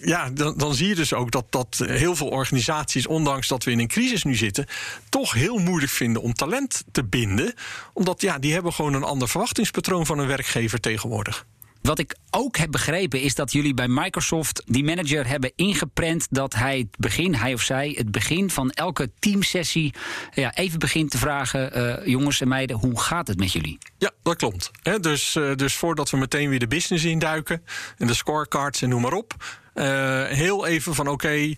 ja, 0.00 0.30
dan, 0.30 0.56
dan 0.56 0.74
zie 0.74 0.88
je 0.88 0.94
dus 0.94 1.12
ook 1.12 1.30
dat, 1.30 1.44
dat 1.50 1.82
heel 1.86 2.16
veel 2.16 2.28
organisaties... 2.28 3.06
ondanks 3.06 3.48
dat 3.48 3.64
we 3.64 3.70
in 3.70 3.78
een 3.78 3.88
crisis 3.88 4.24
nu 4.24 4.34
zitten... 4.34 4.66
toch 5.08 5.32
heel 5.32 5.58
moeilijk 5.58 5.92
vinden 5.92 6.22
om 6.22 6.34
talent 6.34 6.84
te 6.92 7.04
binden. 7.04 7.54
Omdat 7.92 8.20
ja, 8.20 8.38
die 8.38 8.52
hebben 8.52 8.72
gewoon 8.72 8.94
een 8.94 9.04
ander 9.04 9.28
verwachtingspatroon 9.28 10.06
van 10.06 10.18
een 10.18 10.26
werkgever 10.26 10.80
tegenwoordig. 10.80 11.46
Wat 11.86 11.98
ik 11.98 12.16
ook 12.30 12.56
heb 12.56 12.70
begrepen 12.70 13.20
is 13.20 13.34
dat 13.34 13.52
jullie 13.52 13.74
bij 13.74 13.88
Microsoft 13.88 14.62
die 14.64 14.84
manager 14.84 15.26
hebben 15.26 15.52
ingeprent 15.56 16.26
dat 16.30 16.54
hij 16.54 16.78
het 16.78 16.96
begin, 16.98 17.34
hij 17.34 17.54
of 17.54 17.62
zij, 17.62 17.94
het 17.96 18.10
begin 18.10 18.50
van 18.50 18.70
elke 18.70 19.10
teamsessie 19.18 19.94
ja, 20.34 20.54
even 20.54 20.78
begint 20.78 21.10
te 21.10 21.18
vragen: 21.18 21.78
uh, 21.78 22.06
jongens 22.06 22.40
en 22.40 22.48
meiden, 22.48 22.76
hoe 22.76 23.00
gaat 23.00 23.28
het 23.28 23.38
met 23.38 23.52
jullie? 23.52 23.78
Ja, 23.98 24.10
dat 24.22 24.36
klopt. 24.36 24.70
Dus, 25.00 25.34
uh, 25.34 25.54
dus 25.54 25.74
voordat 25.76 26.10
we 26.10 26.16
meteen 26.16 26.48
weer 26.48 26.58
de 26.58 26.66
business 26.66 27.04
induiken 27.04 27.62
en 27.96 28.06
de 28.06 28.14
scorecards 28.14 28.82
en 28.82 28.88
noem 28.88 29.02
maar 29.02 29.12
op. 29.12 29.34
Uh, 29.76 30.24
heel 30.24 30.66
even 30.66 30.94
van 30.94 31.08
oké, 31.08 31.34
uh, 31.34 31.54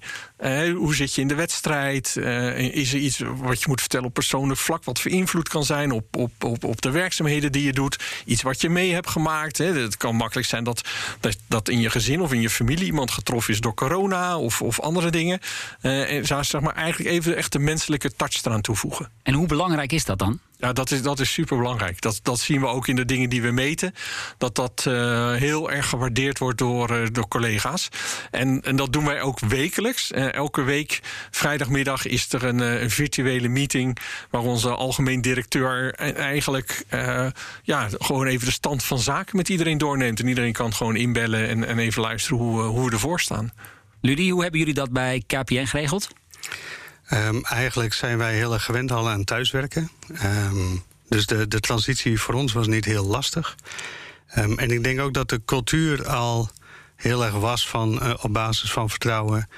hoe 0.76 0.94
zit 0.94 1.14
je 1.14 1.20
in 1.20 1.28
de 1.28 1.34
wedstrijd? 1.34 2.14
Uh, 2.18 2.58
is 2.58 2.92
er 2.92 2.98
iets 2.98 3.18
wat 3.36 3.60
je 3.60 3.68
moet 3.68 3.80
vertellen 3.80 4.06
op 4.06 4.14
persoonlijk 4.14 4.60
vlak, 4.60 4.84
wat 4.84 5.00
voor 5.00 5.10
invloed 5.10 5.48
kan 5.48 5.64
zijn 5.64 5.90
op, 5.90 6.16
op, 6.16 6.44
op, 6.44 6.64
op 6.64 6.80
de 6.80 6.90
werkzaamheden 6.90 7.52
die 7.52 7.64
je 7.64 7.72
doet? 7.72 8.22
Iets 8.24 8.42
wat 8.42 8.60
je 8.60 8.68
mee 8.68 8.92
hebt 8.92 9.10
gemaakt. 9.10 9.58
Hè? 9.58 9.72
Het 9.72 9.96
kan 9.96 10.16
makkelijk 10.16 10.46
zijn 10.46 10.64
dat, 10.64 10.88
dat, 11.20 11.36
dat 11.48 11.68
in 11.68 11.80
je 11.80 11.90
gezin 11.90 12.20
of 12.20 12.32
in 12.32 12.40
je 12.40 12.50
familie 12.50 12.84
iemand 12.84 13.10
getroffen 13.10 13.54
is 13.54 13.60
door 13.60 13.74
corona 13.74 14.38
of, 14.38 14.62
of 14.62 14.80
andere 14.80 15.10
dingen. 15.10 15.40
en 15.80 16.26
zou 16.26 16.44
zeg 16.44 16.60
maar 16.60 16.74
eigenlijk 16.74 17.10
even 17.10 17.36
echt 17.36 17.52
de 17.52 17.58
menselijke 17.58 18.12
touch 18.16 18.44
eraan 18.44 18.60
toevoegen. 18.60 19.10
En 19.22 19.34
hoe 19.34 19.46
belangrijk 19.46 19.92
is 19.92 20.04
dat 20.04 20.18
dan? 20.18 20.40
Ja, 20.60 20.72
dat 20.72 20.90
is, 20.90 21.02
dat 21.02 21.20
is 21.20 21.32
super 21.32 21.56
belangrijk. 21.56 22.00
Dat, 22.00 22.20
dat 22.22 22.38
zien 22.40 22.60
we 22.60 22.66
ook 22.66 22.88
in 22.88 22.96
de 22.96 23.04
dingen 23.04 23.30
die 23.30 23.42
we 23.42 23.50
meten. 23.50 23.94
Dat 24.38 24.54
dat 24.54 24.84
uh, 24.88 25.32
heel 25.34 25.70
erg 25.70 25.88
gewaardeerd 25.88 26.38
wordt 26.38 26.58
door, 26.58 26.90
uh, 26.90 27.06
door 27.12 27.28
collega's. 27.28 27.88
En, 28.30 28.62
en 28.62 28.76
dat 28.76 28.92
doen 28.92 29.04
wij 29.04 29.20
ook 29.20 29.40
wekelijks. 29.40 30.10
Uh, 30.10 30.32
elke 30.32 30.62
week, 30.62 31.00
vrijdagmiddag, 31.30 32.06
is 32.06 32.32
er 32.32 32.44
een, 32.44 32.58
een, 32.58 32.90
virtuele 32.90 33.48
meeting. 33.48 33.98
waar 34.30 34.42
onze 34.42 34.68
algemeen 34.68 35.20
directeur 35.20 35.94
eigenlijk 36.14 36.84
ja, 37.62 37.88
gewoon 37.98 38.26
even 38.26 38.46
de 38.46 38.52
stand 38.52 38.84
van 38.84 38.98
zaken 38.98 39.36
met 39.36 39.48
iedereen 39.48 39.78
doorneemt. 39.78 40.20
En 40.20 40.28
iedereen 40.28 40.52
kan 40.52 40.74
gewoon 40.74 40.96
inbellen 40.96 41.48
en, 41.48 41.64
en 41.64 41.78
even 41.78 42.02
luisteren 42.02 42.38
hoe, 42.38 42.62
hoe 42.62 42.86
we 42.86 42.92
ervoor 42.92 43.20
staan. 43.20 43.52
Ludie, 44.00 44.32
hoe 44.32 44.42
hebben 44.42 44.58
jullie 44.58 44.74
dat 44.74 44.90
bij 44.90 45.22
KPN 45.26 45.64
geregeld? 45.64 46.08
Um, 47.12 47.44
eigenlijk 47.44 47.94
zijn 47.94 48.18
wij 48.18 48.34
heel 48.34 48.52
erg 48.52 48.64
gewend 48.64 48.92
al 48.92 49.08
aan 49.08 49.24
thuiswerken. 49.24 49.90
Um, 50.24 50.82
dus 51.08 51.26
de, 51.26 51.48
de 51.48 51.60
transitie 51.60 52.20
voor 52.20 52.34
ons 52.34 52.52
was 52.52 52.66
niet 52.66 52.84
heel 52.84 53.06
lastig. 53.06 53.56
Um, 54.38 54.58
en 54.58 54.70
ik 54.70 54.84
denk 54.84 55.00
ook 55.00 55.14
dat 55.14 55.28
de 55.28 55.40
cultuur 55.44 56.08
al 56.08 56.50
heel 56.96 57.24
erg 57.24 57.34
was 57.34 57.68
van, 57.68 57.94
uh, 58.02 58.14
op 58.20 58.32
basis 58.32 58.72
van 58.72 58.90
vertrouwen. 58.90 59.48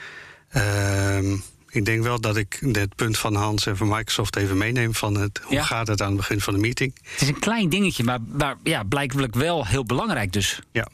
ik 1.69 1.85
denk 1.85 2.03
wel 2.03 2.21
dat 2.21 2.37
ik 2.37 2.59
het 2.73 2.95
punt 2.95 3.19
van 3.19 3.35
Hans 3.35 3.67
en 3.67 3.77
van 3.77 3.89
Microsoft 3.89 4.37
even 4.37 4.59
meeneem 4.59 4.95
van 4.95 5.15
het, 5.15 5.41
hoe 5.43 5.57
ja. 5.57 5.63
gaat 5.63 5.87
het 5.87 6.03
aan 6.03 6.09
het 6.09 6.17
begin 6.17 6.41
van 6.41 6.55
de 6.55 6.61
meeting. 6.61 6.95
Het 7.03 7.21
is 7.21 7.29
een 7.29 7.39
klein 7.39 7.69
dingetje, 7.69 8.05
maar, 8.05 8.19
maar 8.27 8.57
ja, 8.63 8.83
blijkbaar 8.83 9.29
wel 9.31 9.67
heel 9.67 9.85
belangrijk 9.85 10.33
dus. 10.33 10.61
Ja. 10.73 10.89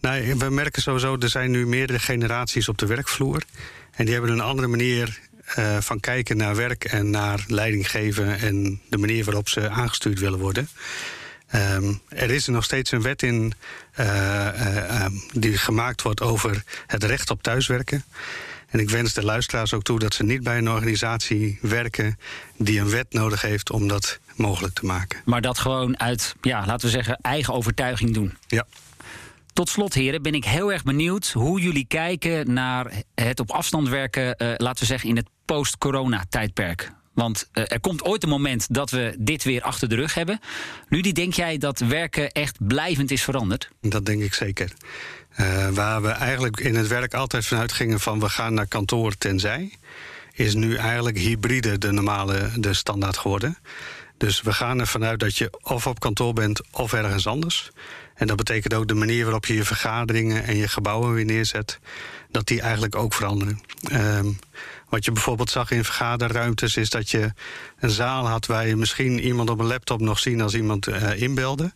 Nou, 0.00 0.34
we 0.34 0.50
merken 0.50 0.82
sowieso, 0.82 1.16
er 1.18 1.28
zijn 1.28 1.50
nu 1.50 1.66
meerdere 1.66 1.98
generaties 1.98 2.68
op 2.68 2.78
de 2.78 2.86
werkvloer. 2.86 3.42
En 3.90 4.04
die 4.04 4.14
hebben 4.14 4.32
een 4.32 4.40
andere 4.40 4.66
manier 4.66 5.20
uh, 5.58 5.76
van 5.80 6.00
kijken 6.00 6.36
naar 6.36 6.56
werk 6.56 6.84
en 6.84 7.10
naar 7.10 7.44
leiding 7.46 7.90
geven 7.90 8.38
en 8.38 8.80
de 8.88 8.98
manier 8.98 9.24
waarop 9.24 9.48
ze 9.48 9.68
aangestuurd 9.68 10.18
willen 10.18 10.38
worden. 10.38 10.68
Um, 11.54 12.00
er 12.08 12.30
is 12.30 12.46
er 12.46 12.52
nog 12.52 12.64
steeds 12.64 12.90
een 12.90 13.02
wet 13.02 13.22
in 13.22 13.52
uh, 14.00 14.06
uh, 14.06 15.04
um, 15.04 15.22
die 15.32 15.58
gemaakt 15.58 16.02
wordt 16.02 16.20
over 16.20 16.62
het 16.86 17.04
recht 17.04 17.30
op 17.30 17.42
thuiswerken. 17.42 18.04
En 18.66 18.80
ik 18.80 18.90
wens 18.90 19.12
de 19.12 19.24
luisteraars 19.24 19.74
ook 19.74 19.82
toe 19.82 19.98
dat 19.98 20.14
ze 20.14 20.22
niet 20.22 20.42
bij 20.42 20.58
een 20.58 20.70
organisatie 20.70 21.58
werken 21.62 22.18
die 22.56 22.80
een 22.80 22.90
wet 22.90 23.12
nodig 23.12 23.42
heeft 23.42 23.70
om 23.70 23.88
dat 23.88 24.18
mogelijk 24.34 24.74
te 24.74 24.86
maken. 24.86 25.20
Maar 25.24 25.40
dat 25.40 25.58
gewoon 25.58 26.00
uit, 26.00 26.34
ja, 26.40 26.66
laten 26.66 26.86
we 26.86 26.92
zeggen, 26.92 27.18
eigen 27.20 27.54
overtuiging 27.54 28.14
doen. 28.14 28.36
Ja. 28.46 28.66
Tot 29.52 29.68
slot, 29.68 29.94
heren, 29.94 30.22
ben 30.22 30.34
ik 30.34 30.44
heel 30.44 30.72
erg 30.72 30.82
benieuwd 30.82 31.30
hoe 31.32 31.60
jullie 31.60 31.86
kijken 31.88 32.52
naar 32.52 32.92
het 33.14 33.40
op 33.40 33.50
afstand 33.50 33.88
werken, 33.88 34.34
uh, 34.38 34.52
laten 34.56 34.80
we 34.80 34.86
zeggen, 34.86 35.08
in 35.08 35.16
het 35.16 35.28
post-corona-tijdperk. 35.46 36.92
Want 37.14 37.48
eh, 37.52 37.64
er 37.68 37.80
komt 37.80 38.02
ooit 38.02 38.22
een 38.22 38.28
moment 38.28 38.74
dat 38.74 38.90
we 38.90 39.14
dit 39.18 39.44
weer 39.44 39.62
achter 39.62 39.88
de 39.88 39.94
rug 39.94 40.14
hebben. 40.14 40.40
Nu 40.88 41.00
die 41.00 41.12
denk 41.12 41.34
jij 41.34 41.58
dat 41.58 41.78
werken 41.78 42.32
echt 42.32 42.66
blijvend 42.66 43.10
is 43.10 43.22
veranderd? 43.22 43.68
Dat 43.80 44.06
denk 44.06 44.22
ik 44.22 44.34
zeker. 44.34 44.72
Uh, 45.40 45.68
waar 45.68 46.02
we 46.02 46.08
eigenlijk 46.08 46.60
in 46.60 46.74
het 46.74 46.86
werk 46.86 47.14
altijd 47.14 47.46
vanuit 47.46 47.72
gingen 47.72 48.00
van 48.00 48.20
we 48.20 48.28
gaan 48.28 48.54
naar 48.54 48.66
kantoor 48.66 49.16
tenzij, 49.18 49.72
is 50.32 50.54
nu 50.54 50.76
eigenlijk 50.76 51.18
hybride 51.18 51.78
de 51.78 51.92
normale, 51.92 52.50
de 52.56 52.74
standaard 52.74 53.16
geworden. 53.16 53.58
Dus 54.16 54.42
we 54.42 54.52
gaan 54.52 54.80
ervan 54.80 55.04
uit 55.04 55.20
dat 55.20 55.36
je 55.36 55.50
of 55.62 55.86
op 55.86 56.00
kantoor 56.00 56.32
bent 56.32 56.60
of 56.70 56.92
ergens 56.92 57.26
anders. 57.26 57.70
En 58.14 58.26
dat 58.26 58.36
betekent 58.36 58.74
ook 58.74 58.88
de 58.88 58.94
manier 58.94 59.24
waarop 59.24 59.46
je 59.46 59.54
je 59.54 59.64
vergaderingen 59.64 60.44
en 60.44 60.56
je 60.56 60.68
gebouwen 60.68 61.12
weer 61.12 61.24
neerzet, 61.24 61.78
dat 62.30 62.46
die 62.46 62.60
eigenlijk 62.60 62.96
ook 62.96 63.14
veranderen. 63.14 63.60
Um, 63.92 64.38
wat 64.88 65.04
je 65.04 65.12
bijvoorbeeld 65.12 65.50
zag 65.50 65.70
in 65.70 65.84
vergaderruimtes 65.84 66.76
is 66.76 66.90
dat 66.90 67.10
je 67.10 67.32
een 67.78 67.90
zaal 67.90 68.28
had 68.28 68.46
waar 68.46 68.66
je 68.66 68.76
misschien 68.76 69.20
iemand 69.20 69.50
op 69.50 69.58
een 69.58 69.66
laptop 69.66 70.00
nog 70.00 70.18
zien 70.18 70.40
als 70.40 70.54
iemand 70.54 70.88
uh, 70.88 71.22
inbelde. 71.22 71.72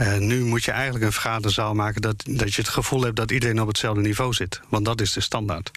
Uh, 0.00 0.16
nu 0.16 0.44
moet 0.44 0.64
je 0.64 0.70
eigenlijk 0.70 1.04
een 1.04 1.12
vergaderzaal 1.12 1.74
maken 1.74 2.02
dat, 2.02 2.24
dat 2.28 2.54
je 2.54 2.60
het 2.60 2.70
gevoel 2.70 3.02
hebt 3.02 3.16
dat 3.16 3.30
iedereen 3.30 3.60
op 3.60 3.68
hetzelfde 3.68 4.00
niveau 4.00 4.32
zit. 4.32 4.60
Want 4.68 4.84
dat 4.84 5.00
is 5.00 5.12
de 5.12 5.20
standaard. 5.20 5.70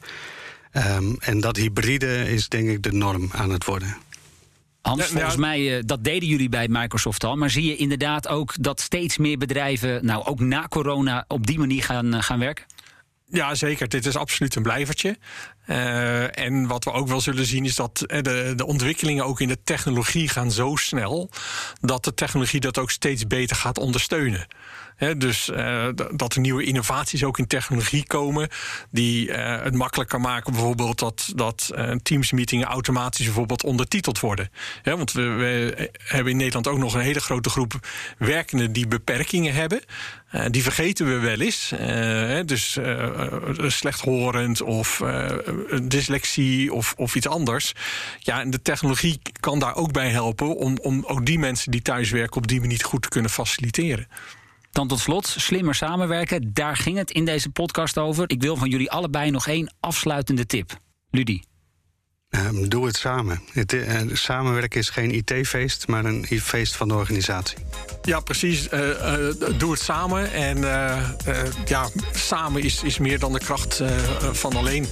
Um, 0.73 1.17
en 1.19 1.39
dat 1.39 1.57
hybride 1.57 2.31
is 2.31 2.49
denk 2.49 2.69
ik 2.69 2.83
de 2.83 2.91
norm 2.91 3.29
aan 3.31 3.49
het 3.49 3.65
worden. 3.65 3.97
Hans, 4.81 5.05
volgens 5.05 5.35
mij, 5.35 5.77
uh, 5.77 5.83
dat 5.85 6.03
deden 6.03 6.29
jullie 6.29 6.49
bij 6.49 6.67
Microsoft 6.67 7.23
al. 7.23 7.35
Maar 7.35 7.49
zie 7.49 7.65
je 7.65 7.75
inderdaad 7.75 8.27
ook 8.27 8.53
dat 8.59 8.81
steeds 8.81 9.17
meer 9.17 9.37
bedrijven, 9.37 10.05
nou 10.05 10.25
ook 10.25 10.39
na 10.39 10.67
corona, 10.67 11.25
op 11.27 11.47
die 11.47 11.59
manier 11.59 11.83
gaan, 11.83 12.15
uh, 12.15 12.21
gaan 12.21 12.39
werken? 12.39 12.65
Ja, 13.29 13.55
zeker. 13.55 13.89
Dit 13.89 14.05
is 14.05 14.15
absoluut 14.15 14.55
een 14.55 14.63
blijvertje. 14.63 15.17
Uh, 15.67 16.37
en 16.39 16.67
wat 16.67 16.83
we 16.83 16.91
ook 16.91 17.07
wel 17.07 17.21
zullen 17.21 17.45
zien 17.45 17.65
is 17.65 17.75
dat 17.75 18.03
de, 18.07 18.53
de 18.55 18.65
ontwikkelingen 18.65 19.25
ook 19.25 19.41
in 19.41 19.47
de 19.47 19.63
technologie 19.63 20.29
gaan 20.29 20.51
zo 20.51 20.75
snel 20.75 21.29
dat 21.81 22.03
de 22.03 22.13
technologie 22.13 22.59
dat 22.59 22.77
ook 22.77 22.91
steeds 22.91 23.27
beter 23.27 23.55
gaat 23.55 23.77
ondersteunen. 23.77 24.47
Dus 25.17 25.49
uh, 25.49 25.87
dat 26.15 26.33
er 26.33 26.39
nieuwe 26.41 26.63
innovaties 26.63 27.23
ook 27.23 27.37
in 27.37 27.47
technologie 27.47 28.05
komen. 28.07 28.49
die 28.91 29.31
het 29.31 29.73
makkelijker 29.73 30.21
maken, 30.21 30.53
bijvoorbeeld 30.53 30.99
dat, 30.99 31.31
dat 31.35 31.71
uh, 31.75 31.91
Teams-meetingen 31.91 32.67
automatisch 32.67 33.25
bijvoorbeeld 33.25 33.63
ondertiteld 33.63 34.19
worden. 34.19 34.49
Want 34.83 35.11
we, 35.11 35.21
we, 35.21 35.89
hebben 36.03 36.31
in 36.31 36.37
Nederland 36.37 36.67
ook 36.67 36.77
nog 36.77 36.93
een 36.93 37.01
hele 37.01 37.19
grote 37.19 37.49
groep 37.49 37.73
werkenden 38.17 38.71
die 38.71 38.87
beperkingen 38.87 39.53
hebben. 39.53 39.81
Die 40.49 40.63
vergeten 40.63 41.05
we 41.05 41.19
wel 41.19 41.39
eens. 41.39 41.73
dus 42.45 42.77
slechthorend 43.67 44.61
of 44.61 45.03
dyslexie 45.83 46.73
of, 46.73 46.93
of 46.97 47.15
iets 47.15 47.27
anders. 47.27 47.73
Ja, 48.19 48.41
en 48.41 48.49
de 48.49 48.61
technologie 48.61 49.21
kan 49.39 49.59
daar 49.59 49.75
ook 49.75 49.91
bij 49.91 50.09
helpen 50.09 50.55
om, 50.55 50.77
om 50.81 51.03
ook 51.05 51.25
die 51.25 51.39
mensen 51.39 51.71
die 51.71 51.81
thuiswerken 51.81 52.37
op 52.37 52.47
die 52.47 52.59
manier 52.59 52.83
goed 52.83 53.01
te 53.01 53.09
kunnen 53.09 53.31
faciliteren. 53.31 54.07
Dan 54.71 54.87
tot 54.87 54.99
slot, 54.99 55.27
slimmer 55.27 55.75
samenwerken. 55.75 56.53
Daar 56.53 56.75
ging 56.75 56.97
het 56.97 57.11
in 57.11 57.25
deze 57.25 57.49
podcast 57.49 57.97
over. 57.97 58.29
Ik 58.29 58.41
wil 58.41 58.55
van 58.55 58.69
jullie 58.69 58.91
allebei 58.91 59.31
nog 59.31 59.47
één 59.47 59.73
afsluitende 59.79 60.45
tip. 60.45 60.77
Ludi. 61.09 61.41
Um, 62.29 62.69
doe 62.69 62.85
het 62.85 62.97
samen. 62.97 63.41
Het, 63.53 63.73
uh, 63.73 64.01
samenwerken 64.13 64.79
is 64.79 64.89
geen 64.89 65.11
IT-feest, 65.11 65.87
maar 65.87 66.05
een 66.05 66.25
feest 66.41 66.75
van 66.75 66.87
de 66.87 66.93
organisatie. 66.93 67.57
Ja, 68.01 68.19
precies. 68.19 68.67
Uh, 68.73 68.89
uh, 68.89 69.33
doe 69.57 69.71
het 69.71 69.81
samen. 69.81 70.33
En 70.33 70.59
ja, 71.65 71.89
samen 72.13 72.63
is, 72.63 72.83
is 72.83 72.97
meer 72.97 73.19
dan 73.19 73.33
de 73.33 73.39
kracht 73.39 73.81
van 74.31 74.55
alleen. 74.55 74.87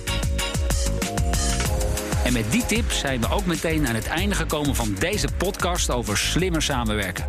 En 2.24 2.34
met 2.34 2.52
die 2.52 2.66
tip 2.66 2.92
zijn 2.92 3.22
we 3.22 3.30
ook 3.30 3.46
meteen 3.46 3.88
aan 3.88 3.96
het 3.96 4.08
einde 4.08 4.36
gekomen 4.36 4.76
van 4.76 4.96
deze 5.00 5.28
podcast 5.38 5.92
over 5.92 6.18
slimmer 6.18 6.62
samenwerken. 6.62 7.26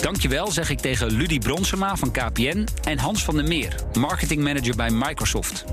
Dankjewel 0.00 0.50
zeg 0.50 0.70
ik 0.70 0.80
tegen 0.80 1.10
Ludi 1.10 1.38
Bronsema 1.38 1.96
van 1.96 2.10
KPN 2.10 2.66
en 2.84 2.98
Hans 2.98 3.24
van 3.24 3.34
der 3.34 3.44
Meer, 3.44 3.74
marketingmanager 3.98 4.76
bij 4.76 4.90
Microsoft. 4.90 5.64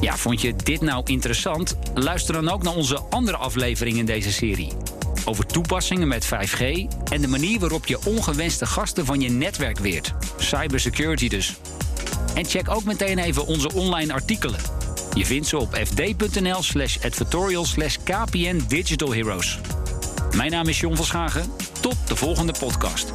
Ja, 0.00 0.16
vond 0.16 0.40
je 0.40 0.54
dit 0.56 0.80
nou 0.80 1.02
interessant? 1.04 1.76
Luister 1.94 2.34
dan 2.34 2.48
ook 2.48 2.62
naar 2.62 2.74
onze 2.74 2.98
andere 3.10 3.36
aflevering 3.36 3.96
in 3.96 4.06
deze 4.06 4.32
serie. 4.32 4.72
Over 5.24 5.46
toepassingen 5.46 6.08
met 6.08 6.26
5G 6.26 6.60
en 7.10 7.20
de 7.20 7.28
manier 7.28 7.58
waarop 7.58 7.86
je 7.86 7.98
ongewenste 8.04 8.66
gasten 8.66 9.06
van 9.06 9.20
je 9.20 9.30
netwerk 9.30 9.78
weert. 9.78 10.12
Cybersecurity 10.38 11.28
dus. 11.28 11.54
En 12.34 12.44
check 12.44 12.70
ook 12.70 12.84
meteen 12.84 13.18
even 13.18 13.46
onze 13.46 13.72
online 13.72 14.12
artikelen. 14.12 14.60
Je 15.14 15.26
vindt 15.26 15.46
ze 15.46 15.58
op 15.58 15.74
fd.nl 15.74 16.62
slash 16.62 16.98
advertorial 17.04 17.64
slash 17.64 17.96
KPN 18.04 18.64
Digital 18.68 19.14
Heroes. 19.14 19.58
Mijn 20.36 20.50
naam 20.50 20.68
is 20.68 20.80
John 20.80 20.96
van 20.96 21.04
Schagen. 21.04 21.52
Tot 21.80 21.96
de 22.06 22.16
volgende 22.16 22.54
podcast. 22.58 23.12